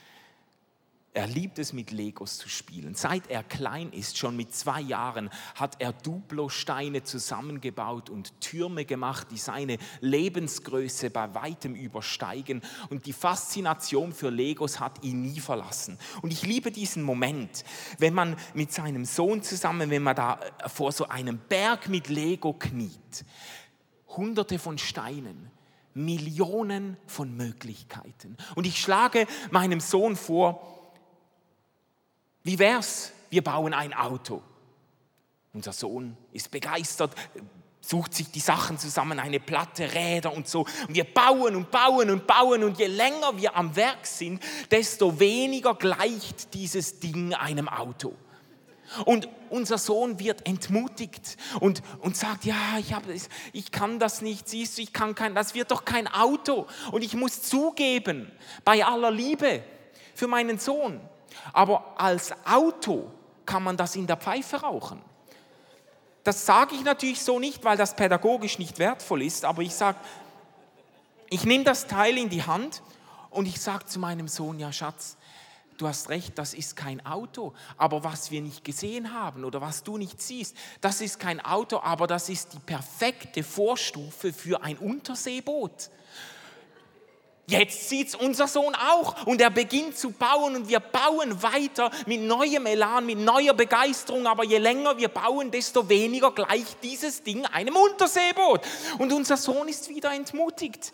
er 1.19 1.27
liebt 1.27 1.59
es, 1.59 1.73
mit 1.73 1.91
Legos 1.91 2.39
zu 2.39 2.49
spielen. 2.49 2.95
Seit 2.95 3.29
er 3.29 3.43
klein 3.43 3.91
ist, 3.93 4.17
schon 4.17 4.37
mit 4.37 4.55
zwei 4.55 4.81
Jahren, 4.81 5.31
hat 5.57 5.75
er 5.81 5.93
Duplo-Steine 5.93 7.03
zusammengebaut 7.03 8.09
und 8.09 8.41
Türme 8.41 8.85
gemacht, 8.85 9.27
die 9.33 9.37
seine 9.37 9.79
Lebensgröße 10.01 11.11
bei 11.11 11.35
weitem 11.35 11.75
übersteigen. 11.75 12.63
Und 12.89 13.07
die 13.07 13.13
Faszination 13.13 14.13
für 14.13 14.31
Legos 14.31 14.79
hat 14.79 15.03
ihn 15.03 15.23
nie 15.23 15.41
verlassen. 15.41 15.99
Und 16.23 16.33
ich 16.33 16.47
liebe 16.47 16.71
diesen 16.71 17.03
Moment, 17.03 17.65
wenn 17.99 18.15
man 18.15 18.37
mit 18.55 18.73
seinem 18.73 19.05
Sohn 19.05 19.43
zusammen, 19.43 19.91
wenn 19.91 20.05
man 20.05 20.15
da 20.15 20.39
äh, 20.39 20.69
vor 20.69 20.93
so 20.93 21.09
einem 21.09 21.39
Berg 21.49 21.89
mit 21.89 22.09
Lego 22.09 22.53
kniet. 22.53 23.25
Hunderte 24.17 24.61
von 24.61 24.79
Steinen, 24.79 25.51
Millionen 25.95 26.97
von 27.09 27.37
Möglichkeiten. 27.37 28.37
Und 28.55 28.69
ich 28.69 28.81
schlage 28.81 29.27
meinem 29.51 29.81
Sohn 29.81 30.15
vor, 30.15 30.78
wie 32.49 32.59
wär's? 32.59 33.13
Wir 33.29 33.45
bauen 33.45 33.75
ein 33.75 33.93
Auto. 33.93 34.43
Unser 35.53 35.75
Sohn 35.75 36.17
ist 36.33 36.51
begeistert, 36.51 37.15
sucht 37.83 38.15
sich 38.15 38.31
die 38.31 38.41
Sachen 38.41 38.79
zusammen, 38.79 39.19
eine 39.19 39.39
Platte, 39.39 39.93
Räder 39.93 40.33
und 40.33 40.49
so. 40.49 40.61
Und 40.61 40.95
wir 40.95 41.05
bauen 41.05 41.57
und 41.57 41.71
bauen 41.71 42.09
und 42.09 42.27
bauen. 42.27 42.65
Und 42.65 42.79
je 42.79 42.87
länger 42.87 43.37
wir 43.37 43.55
am 43.55 43.77
Werk 43.77 44.07
sind, 44.07 44.43
desto 44.71 45.21
weniger 45.21 45.75
gleicht 45.75 46.55
dieses 46.55 47.01
Ding 47.01 47.35
einem 47.35 47.69
Auto. 47.69 48.15
Und 49.05 49.29
unser 49.51 49.77
Sohn 49.77 50.19
wird 50.19 50.47
entmutigt 50.47 51.37
und, 51.61 51.83
und 52.01 52.17
sagt, 52.17 52.47
ja, 52.47 52.79
ich, 52.79 52.95
hab, 52.95 53.03
ich 53.53 53.71
kann 53.73 53.99
das 53.99 54.23
nicht, 54.23 54.49
siehst 54.49 54.79
du, 54.79 54.83
ich 54.83 54.95
kann 54.95 55.15
kein, 55.15 55.35
das 55.35 55.55
wird 55.55 55.71
doch 55.71 55.85
kein 55.85 56.07
Auto. 56.07 56.67
Und 56.93 57.05
ich 57.05 57.13
muss 57.13 57.43
zugeben, 57.43 58.33
bei 58.65 58.87
aller 58.87 59.11
Liebe 59.11 59.63
für 60.15 60.29
meinen 60.29 60.59
Sohn, 60.59 60.99
aber 61.53 61.95
als 61.97 62.33
Auto 62.47 63.11
kann 63.47 63.63
man 63.63 63.77
das 63.77 63.97
in 63.97 64.07
der 64.07 64.17
Pfeife 64.17 64.59
rauchen. 64.59 65.01
Das 66.25 66.45
sage 66.45 66.75
ich 66.75 66.85
natürlich 66.85 67.23
so 67.23 67.39
nicht, 67.39 67.65
weil 67.65 67.77
das 67.77 67.97
pädagogisch 67.97 68.59
nicht 68.59 68.79
wertvoll 68.79 69.23
ist, 69.23 69.45
aber 69.45 69.63
ich 69.63 69.75
sage, 69.75 69.99
ich 71.31 71.45
nehme 71.45 71.65
das 71.65 71.87
Teil 71.87 72.19
in 72.19 72.29
die 72.29 72.43
Hand 72.43 72.83
und 73.31 73.47
ich 73.47 73.61
sage 73.61 73.87
zu 73.87 73.99
meinem 73.99 74.29
Sohn, 74.29 74.59
ja 74.59 74.73
Schatz, 74.73 75.17
du 75.79 75.87
hast 75.87 76.09
recht, 76.09 76.37
das 76.37 76.55
ist 76.55 76.77
kein 76.77 77.05
Auto, 77.07 77.55
aber 77.77 78.05
was 78.05 78.31
wir 78.31 78.43
nicht 78.43 78.65
gesehen 78.65 79.15
haben 79.15 79.45
oder 79.45 79.61
was 79.61 79.83
du 79.83 79.97
nicht 79.97 80.21
siehst, 80.21 80.57
das 80.81 81.01
ist 81.01 81.19
kein 81.19 81.41
Auto, 81.45 81.81
aber 81.81 82.07
das 82.07 82.29
ist 82.29 82.53
die 82.53 82.59
perfekte 82.59 83.43
Vorstufe 83.43 84.33
für 84.33 84.63
ein 84.63 84.77
Unterseeboot. 84.77 85.91
Jetzt 87.51 87.89
sieht 87.89 88.09
es 88.09 88.15
unser 88.15 88.47
Sohn 88.47 88.75
auch 88.75 89.27
und 89.27 89.41
er 89.41 89.49
beginnt 89.49 89.97
zu 89.97 90.11
bauen 90.11 90.55
und 90.55 90.69
wir 90.69 90.81
bauen 90.81 91.43
weiter 91.43 91.91
mit 92.05 92.21
neuem 92.21 92.67
Elan, 92.67 93.07
mit 93.07 93.19
neuer 93.19 93.55
Begeisterung. 93.55 94.27
Aber 94.27 94.45
je 94.45 94.59
länger 94.59 94.99
wir 94.99 95.09
bauen, 95.09 95.51
desto 95.51 95.89
weniger 95.89 96.31
gleicht 96.31 96.85
dieses 96.85 97.23
Ding 97.23 97.47
einem 97.47 97.75
Unterseeboot. 97.75 98.61
Und 98.99 99.15
unser 99.15 99.39
Sohn 99.39 99.67
ist 99.67 99.89
wieder 99.89 100.13
entmutigt. 100.13 100.93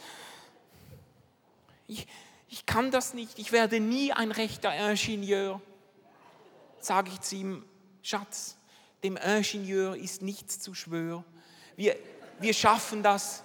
Ich, 1.89 2.07
ich 2.49 2.65
kann 2.67 2.93
das 2.93 3.15
nicht, 3.15 3.37
ich 3.41 3.51
werde 3.51 3.81
nie 3.81 4.13
ein 4.13 4.31
rechter 4.31 4.73
Ingenieur. 4.73 5.61
Sage 6.79 7.11
ich 7.13 7.21
zu 7.21 7.35
ihm, 7.35 7.65
Schatz, 8.01 8.57
dem 9.03 9.17
Ingenieur 9.17 9.97
ist 9.97 10.23
nichts 10.23 10.61
zu 10.61 10.73
schwören. 10.73 11.25
Wir, 11.75 11.97
wir 12.39 12.55
schaffen 12.55 13.03
das. 13.03 13.43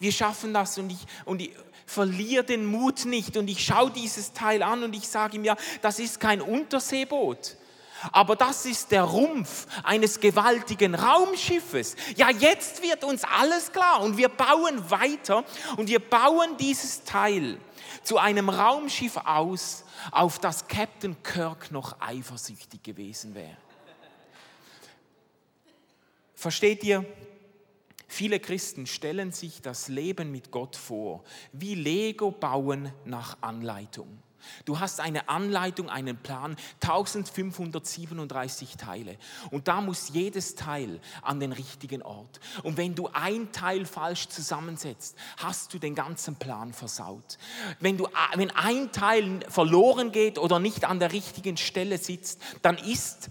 Wir 0.00 0.12
schaffen 0.12 0.54
das 0.54 0.78
und 0.78 0.90
ich, 0.90 1.00
und 1.24 1.42
ich, 1.42 1.50
verliere 1.88 2.44
den 2.44 2.66
Mut 2.66 3.06
nicht. 3.06 3.36
Und 3.36 3.48
ich 3.48 3.64
schaue 3.64 3.90
dieses 3.90 4.32
Teil 4.32 4.62
an 4.62 4.82
und 4.84 4.94
ich 4.94 5.08
sage 5.08 5.36
ihm, 5.36 5.44
ja, 5.44 5.56
das 5.80 5.98
ist 5.98 6.20
kein 6.20 6.40
Unterseeboot. 6.40 7.56
Aber 8.12 8.36
das 8.36 8.64
ist 8.64 8.92
der 8.92 9.02
Rumpf 9.02 9.66
eines 9.82 10.20
gewaltigen 10.20 10.94
Raumschiffes. 10.94 11.96
Ja, 12.14 12.30
jetzt 12.30 12.82
wird 12.82 13.02
uns 13.02 13.24
alles 13.24 13.72
klar 13.72 14.02
und 14.02 14.16
wir 14.16 14.28
bauen 14.28 14.88
weiter 14.90 15.44
und 15.76 15.88
wir 15.88 15.98
bauen 15.98 16.56
dieses 16.58 17.02
Teil 17.02 17.58
zu 18.04 18.18
einem 18.18 18.50
Raumschiff 18.50 19.16
aus, 19.16 19.84
auf 20.12 20.38
das 20.38 20.68
Captain 20.68 21.20
Kirk 21.24 21.72
noch 21.72 22.00
eifersüchtig 22.00 22.82
gewesen 22.82 23.34
wäre. 23.34 23.56
Versteht 26.36 26.84
ihr? 26.84 27.04
Viele 28.08 28.40
Christen 28.40 28.86
stellen 28.86 29.32
sich 29.32 29.60
das 29.60 29.88
Leben 29.88 30.32
mit 30.32 30.50
Gott 30.50 30.76
vor, 30.76 31.22
wie 31.52 31.74
Lego 31.74 32.30
bauen 32.30 32.90
nach 33.04 33.36
Anleitung. 33.42 34.22
Du 34.64 34.80
hast 34.80 35.00
eine 35.00 35.28
Anleitung, 35.28 35.90
einen 35.90 36.16
Plan, 36.16 36.56
1537 36.80 38.76
Teile. 38.76 39.16
Und 39.50 39.68
da 39.68 39.80
muss 39.80 40.10
jedes 40.10 40.54
Teil 40.54 41.00
an 41.22 41.40
den 41.40 41.52
richtigen 41.52 42.02
Ort. 42.02 42.40
Und 42.62 42.76
wenn 42.76 42.94
du 42.94 43.08
ein 43.12 43.52
Teil 43.52 43.84
falsch 43.84 44.28
zusammensetzt, 44.28 45.16
hast 45.36 45.74
du 45.74 45.78
den 45.78 45.94
ganzen 45.94 46.36
Plan 46.36 46.72
versaut. 46.72 47.38
Wenn, 47.80 47.98
du, 47.98 48.08
wenn 48.34 48.50
ein 48.52 48.92
Teil 48.92 49.40
verloren 49.48 50.12
geht 50.12 50.38
oder 50.38 50.58
nicht 50.58 50.84
an 50.84 50.98
der 50.98 51.12
richtigen 51.12 51.56
Stelle 51.56 51.98
sitzt, 51.98 52.40
dann 52.62 52.78
ist 52.78 53.28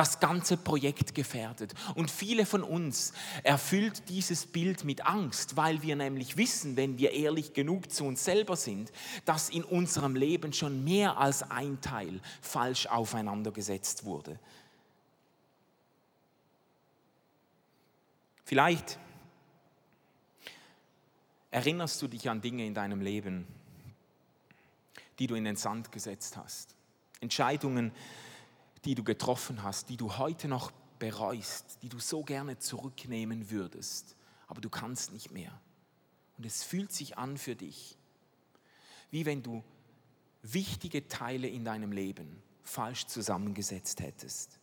das 0.00 0.18
ganze 0.18 0.56
Projekt 0.56 1.14
gefährdet. 1.14 1.74
Und 1.94 2.10
viele 2.10 2.46
von 2.46 2.62
uns 2.62 3.12
erfüllt 3.42 4.08
dieses 4.08 4.46
Bild 4.46 4.82
mit 4.82 5.04
Angst, 5.04 5.58
weil 5.58 5.82
wir 5.82 5.94
nämlich 5.94 6.38
wissen, 6.38 6.78
wenn 6.78 6.96
wir 6.96 7.12
ehrlich 7.12 7.52
genug 7.52 7.92
zu 7.92 8.04
uns 8.04 8.24
selber 8.24 8.56
sind, 8.56 8.90
dass 9.26 9.50
in 9.50 9.62
unserem 9.62 10.16
Leben 10.16 10.54
schon 10.54 10.84
mehr 10.84 11.18
als 11.18 11.42
ein 11.42 11.82
Teil 11.82 12.18
falsch 12.40 12.86
aufeinandergesetzt 12.86 14.06
wurde. 14.06 14.38
Vielleicht 18.46 18.98
erinnerst 21.50 22.00
du 22.00 22.08
dich 22.08 22.30
an 22.30 22.40
Dinge 22.40 22.64
in 22.64 22.72
deinem 22.72 23.02
Leben, 23.02 23.46
die 25.18 25.26
du 25.26 25.34
in 25.34 25.44
den 25.44 25.56
Sand 25.56 25.92
gesetzt 25.92 26.38
hast. 26.38 26.74
Entscheidungen, 27.20 27.92
die 27.92 28.29
die 28.84 28.94
du 28.94 29.04
getroffen 29.04 29.62
hast, 29.62 29.88
die 29.88 29.96
du 29.96 30.16
heute 30.18 30.48
noch 30.48 30.70
bereust, 30.98 31.78
die 31.82 31.88
du 31.88 31.98
so 31.98 32.22
gerne 32.22 32.58
zurücknehmen 32.58 33.50
würdest, 33.50 34.16
aber 34.46 34.60
du 34.60 34.70
kannst 34.70 35.12
nicht 35.12 35.30
mehr. 35.30 35.52
Und 36.38 36.46
es 36.46 36.62
fühlt 36.62 36.92
sich 36.92 37.18
an 37.18 37.36
für 37.36 37.56
dich, 37.56 37.96
wie 39.10 39.26
wenn 39.26 39.42
du 39.42 39.62
wichtige 40.42 41.08
Teile 41.08 41.48
in 41.48 41.64
deinem 41.64 41.92
Leben 41.92 42.42
falsch 42.62 43.06
zusammengesetzt 43.06 44.00
hättest. 44.00 44.58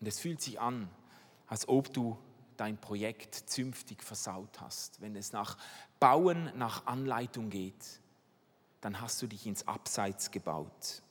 Und 0.00 0.06
es 0.06 0.20
fühlt 0.20 0.40
sich 0.40 0.60
an, 0.60 0.88
als 1.46 1.68
ob 1.68 1.92
du 1.92 2.18
dein 2.56 2.78
Projekt 2.78 3.34
zünftig 3.34 4.02
versaut 4.02 4.60
hast. 4.60 5.00
Wenn 5.00 5.16
es 5.16 5.32
nach 5.32 5.56
Bauen, 5.98 6.52
nach 6.56 6.86
Anleitung 6.86 7.50
geht, 7.50 8.00
dann 8.80 9.00
hast 9.00 9.20
du 9.22 9.26
dich 9.26 9.46
ins 9.46 9.66
Abseits 9.66 10.30
gebaut 10.30 11.02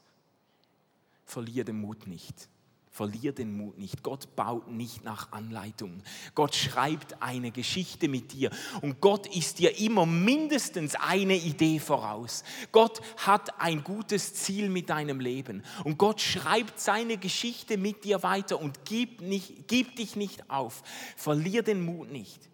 verlier 1.25 1.63
den 1.63 1.79
Mut 1.79 2.07
nicht. 2.07 2.49
Verlier 2.93 3.33
den 3.33 3.57
Mut 3.57 3.79
nicht. 3.79 4.03
Gott 4.03 4.35
baut 4.35 4.69
nicht 4.69 5.03
nach 5.03 5.31
Anleitung. 5.31 6.03
Gott 6.35 6.53
schreibt 6.53 7.23
eine 7.23 7.49
Geschichte 7.49 8.07
mit 8.07 8.33
dir. 8.33 8.51
Und 8.83 9.01
Gott 9.01 9.25
ist 9.35 9.57
dir 9.57 9.79
immer 9.79 10.05
mindestens 10.05 10.93
eine 10.93 11.35
Idee 11.35 11.79
voraus. 11.79 12.43
Gott 12.71 13.01
hat 13.17 13.59
ein 13.59 13.83
gutes 13.83 14.35
Ziel 14.35 14.69
mit 14.69 14.91
deinem 14.91 15.19
Leben. 15.19 15.63
Und 15.83 15.97
Gott 15.97 16.21
schreibt 16.21 16.79
seine 16.79 17.17
Geschichte 17.17 17.79
mit 17.79 18.03
dir 18.03 18.21
weiter 18.21 18.61
und 18.61 18.85
gib, 18.85 19.21
nicht, 19.21 19.67
gib 19.67 19.95
dich 19.95 20.15
nicht 20.15 20.51
auf. 20.51 20.83
Verlier 21.17 21.63
den 21.63 21.83
Mut 21.83 22.11
nicht. 22.11 22.47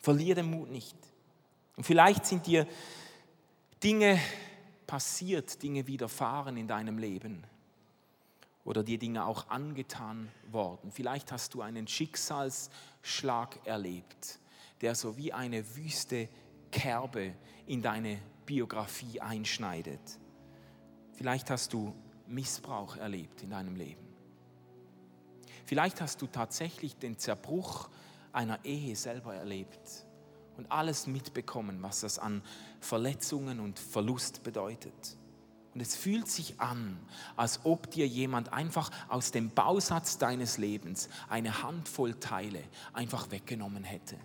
Verlier 0.00 0.34
den 0.34 0.50
Mut 0.50 0.72
nicht. 0.72 0.96
Und 1.76 1.84
vielleicht 1.84 2.26
sind 2.26 2.48
dir 2.48 2.66
Dinge 3.84 4.18
passiert, 4.88 5.62
Dinge 5.62 5.86
widerfahren 5.86 6.56
in 6.56 6.66
deinem 6.66 6.98
Leben 6.98 7.46
oder 8.64 8.82
dir 8.82 8.98
Dinge 8.98 9.26
auch 9.26 9.48
angetan 9.48 10.28
worden. 10.50 10.90
Vielleicht 10.90 11.32
hast 11.32 11.54
du 11.54 11.62
einen 11.62 11.86
Schicksalsschlag 11.86 13.58
erlebt, 13.64 14.38
der 14.80 14.94
so 14.94 15.16
wie 15.16 15.32
eine 15.32 15.76
wüste 15.76 16.28
Kerbe 16.70 17.34
in 17.66 17.82
deine 17.82 18.20
Biografie 18.46 19.20
einschneidet. 19.20 20.18
Vielleicht 21.12 21.50
hast 21.50 21.72
du 21.72 21.94
Missbrauch 22.26 22.96
erlebt 22.96 23.42
in 23.42 23.50
deinem 23.50 23.76
Leben. 23.76 24.02
Vielleicht 25.66 26.00
hast 26.00 26.20
du 26.20 26.26
tatsächlich 26.26 26.96
den 26.96 27.18
Zerbruch 27.18 27.88
einer 28.32 28.64
Ehe 28.64 28.96
selber 28.96 29.34
erlebt 29.34 30.06
und 30.56 30.70
alles 30.70 31.06
mitbekommen, 31.06 31.82
was 31.82 32.00
das 32.00 32.18
an 32.18 32.42
Verletzungen 32.80 33.60
und 33.60 33.78
Verlust 33.78 34.42
bedeutet. 34.42 35.16
Und 35.74 35.80
es 35.80 35.96
fühlt 35.96 36.28
sich 36.28 36.60
an, 36.60 36.96
als 37.36 37.60
ob 37.64 37.90
dir 37.90 38.06
jemand 38.06 38.52
einfach 38.52 38.90
aus 39.08 39.32
dem 39.32 39.50
Bausatz 39.50 40.18
deines 40.18 40.56
Lebens 40.56 41.08
eine 41.28 41.64
Handvoll 41.64 42.14
Teile 42.14 42.62
einfach 42.92 43.32
weggenommen 43.32 43.82
hätte. 43.82 44.16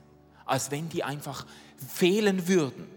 Als 0.45 0.69
wenn 0.69 0.89
die 0.89 1.03
einfach 1.03 1.47
fehlen 1.75 2.47
würden. 2.47 2.87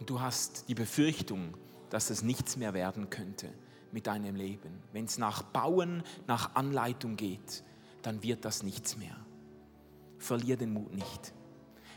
Und 0.00 0.08
du 0.08 0.20
hast 0.20 0.68
die 0.68 0.74
Befürchtung, 0.74 1.56
dass 1.90 2.08
es 2.08 2.22
nichts 2.22 2.56
mehr 2.56 2.72
werden 2.72 3.10
könnte 3.10 3.50
mit 3.92 4.06
deinem 4.06 4.34
Leben. 4.34 4.82
Wenn 4.92 5.04
es 5.04 5.18
nach 5.18 5.42
Bauen, 5.42 6.02
nach 6.26 6.54
Anleitung 6.54 7.16
geht, 7.16 7.62
dann 8.00 8.22
wird 8.22 8.46
das 8.46 8.62
nichts 8.62 8.96
mehr. 8.96 9.16
Verlier 10.18 10.56
den 10.56 10.72
Mut 10.72 10.94
nicht. 10.94 11.34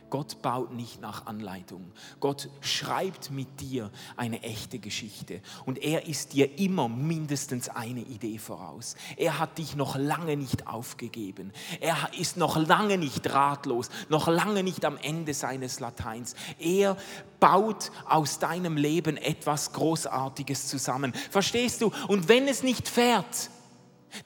Gott 0.10 0.42
baut 0.42 0.72
nicht 0.74 1.02
nach 1.02 1.26
Anleitung. 1.26 1.92
Gott 2.20 2.50
schreibt 2.62 3.32
mit 3.32 3.60
dir 3.60 3.92
eine 4.16 4.44
echte 4.44 4.80
Geschichte. 4.80 5.42
Und 5.66 5.80
er 5.80 6.08
ist 6.08 6.34
dir 6.34 6.60
immer 6.60 6.88
mindestens 6.88 7.70
eine 7.70 8.02
Idee 8.02 8.38
voraus. 8.38 8.96
Er 9.18 9.40
hat 9.40 9.58
dich 9.58 9.76
noch 9.76 9.96
lange 9.96 10.38
nicht 10.38 10.68
aufgegeben. 10.68 11.52
Er 11.82 12.12
ist 12.18 12.38
noch 12.38 12.56
lange 12.56 12.98
nicht 12.98 13.32
ratlos, 13.34 13.90
noch 14.10 14.28
lange 14.28 14.64
nicht 14.64 14.86
am 14.86 14.98
Ende 14.98 15.34
seines 15.34 15.80
Lateins. 15.80 16.36
Er 16.60 16.98
baut 17.40 17.92
aus 18.08 18.40
deinem 18.40 18.78
Leben 18.78 19.18
etwas 19.18 19.74
Großartiges 19.74 20.68
zusammen. 20.68 21.14
Verstehst 21.32 21.82
du? 21.82 21.92
Und 22.08 22.28
wenn 22.28 22.48
es 22.48 22.64
nicht 22.64 22.88
fährt, 22.88 23.50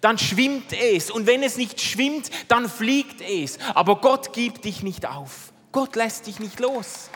dann 0.02 0.18
schwimmt 0.18 0.74
es. 0.74 1.10
Und 1.10 1.26
wenn 1.26 1.44
es 1.44 1.58
nicht 1.58 1.82
schwimmt, 1.82 2.30
dann 2.48 2.70
fliegt 2.70 3.22
es. 3.22 3.58
Aber 3.74 3.98
Gott 4.02 4.34
gibt 4.34 4.66
dich 4.66 4.84
nicht 4.84 5.08
auf. 5.08 5.54
Gott 5.72 5.96
lässt 5.96 6.28
dich 6.28 6.40
nicht 6.40 6.60
los. 6.60 7.10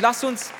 Lass 0.00 0.24
uns, 0.24 0.52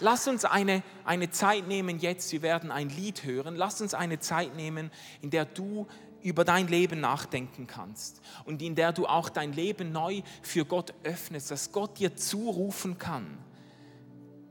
lass 0.00 0.28
uns 0.28 0.44
eine, 0.44 0.82
eine 1.04 1.30
Zeit 1.30 1.66
nehmen 1.66 1.98
jetzt, 1.98 2.32
wir 2.32 2.42
werden 2.42 2.70
ein 2.70 2.88
Lied 2.88 3.24
hören, 3.24 3.56
lass 3.56 3.80
uns 3.80 3.94
eine 3.94 4.18
Zeit 4.18 4.54
nehmen, 4.56 4.90
in 5.22 5.30
der 5.30 5.44
du 5.44 5.86
über 6.22 6.44
dein 6.44 6.66
Leben 6.66 7.00
nachdenken 7.00 7.66
kannst 7.68 8.20
und 8.44 8.62
in 8.62 8.74
der 8.74 8.92
du 8.92 9.06
auch 9.06 9.28
dein 9.28 9.52
Leben 9.52 9.92
neu 9.92 10.22
für 10.42 10.64
Gott 10.64 10.92
öffnest, 11.04 11.52
dass 11.52 11.70
Gott 11.70 11.98
dir 11.98 12.16
zurufen 12.16 12.98
kann, 12.98 13.38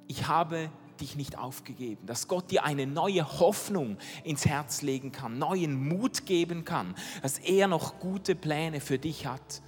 ich 0.08 0.28
habe 0.28 0.70
dich 1.02 1.16
nicht 1.16 1.38
aufgegeben, 1.38 2.06
dass 2.06 2.28
Gott 2.28 2.52
dir 2.52 2.64
eine 2.64 2.88
neue 2.88 3.40
Hoffnung 3.40 3.98
ins 4.24 4.46
Herz 4.46 4.82
legen 4.82 5.12
kann, 5.12 5.38
neuen 5.38 5.88
Mut 5.88 6.26
geben 6.26 6.66
kann, 6.66 6.96
dass 7.22 7.40
er 7.40 7.68
noch 7.68 8.00
gute 8.00 8.36
Pläne 8.36 8.82
für 8.82 9.00
dich 9.00 9.26
hat 9.26 9.62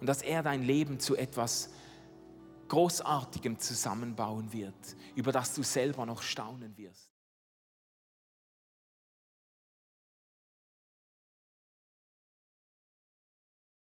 und 0.00 0.06
dass 0.06 0.22
er 0.22 0.42
dein 0.42 0.62
Leben 0.62 0.98
zu 0.98 1.16
etwas 1.16 1.70
Großartigem 2.68 3.58
zusammenbauen 3.58 4.52
wird, 4.52 4.96
über 5.14 5.32
das 5.32 5.54
du 5.54 5.62
selber 5.62 6.06
noch 6.06 6.22
staunen 6.22 6.76
wirst. 6.76 7.09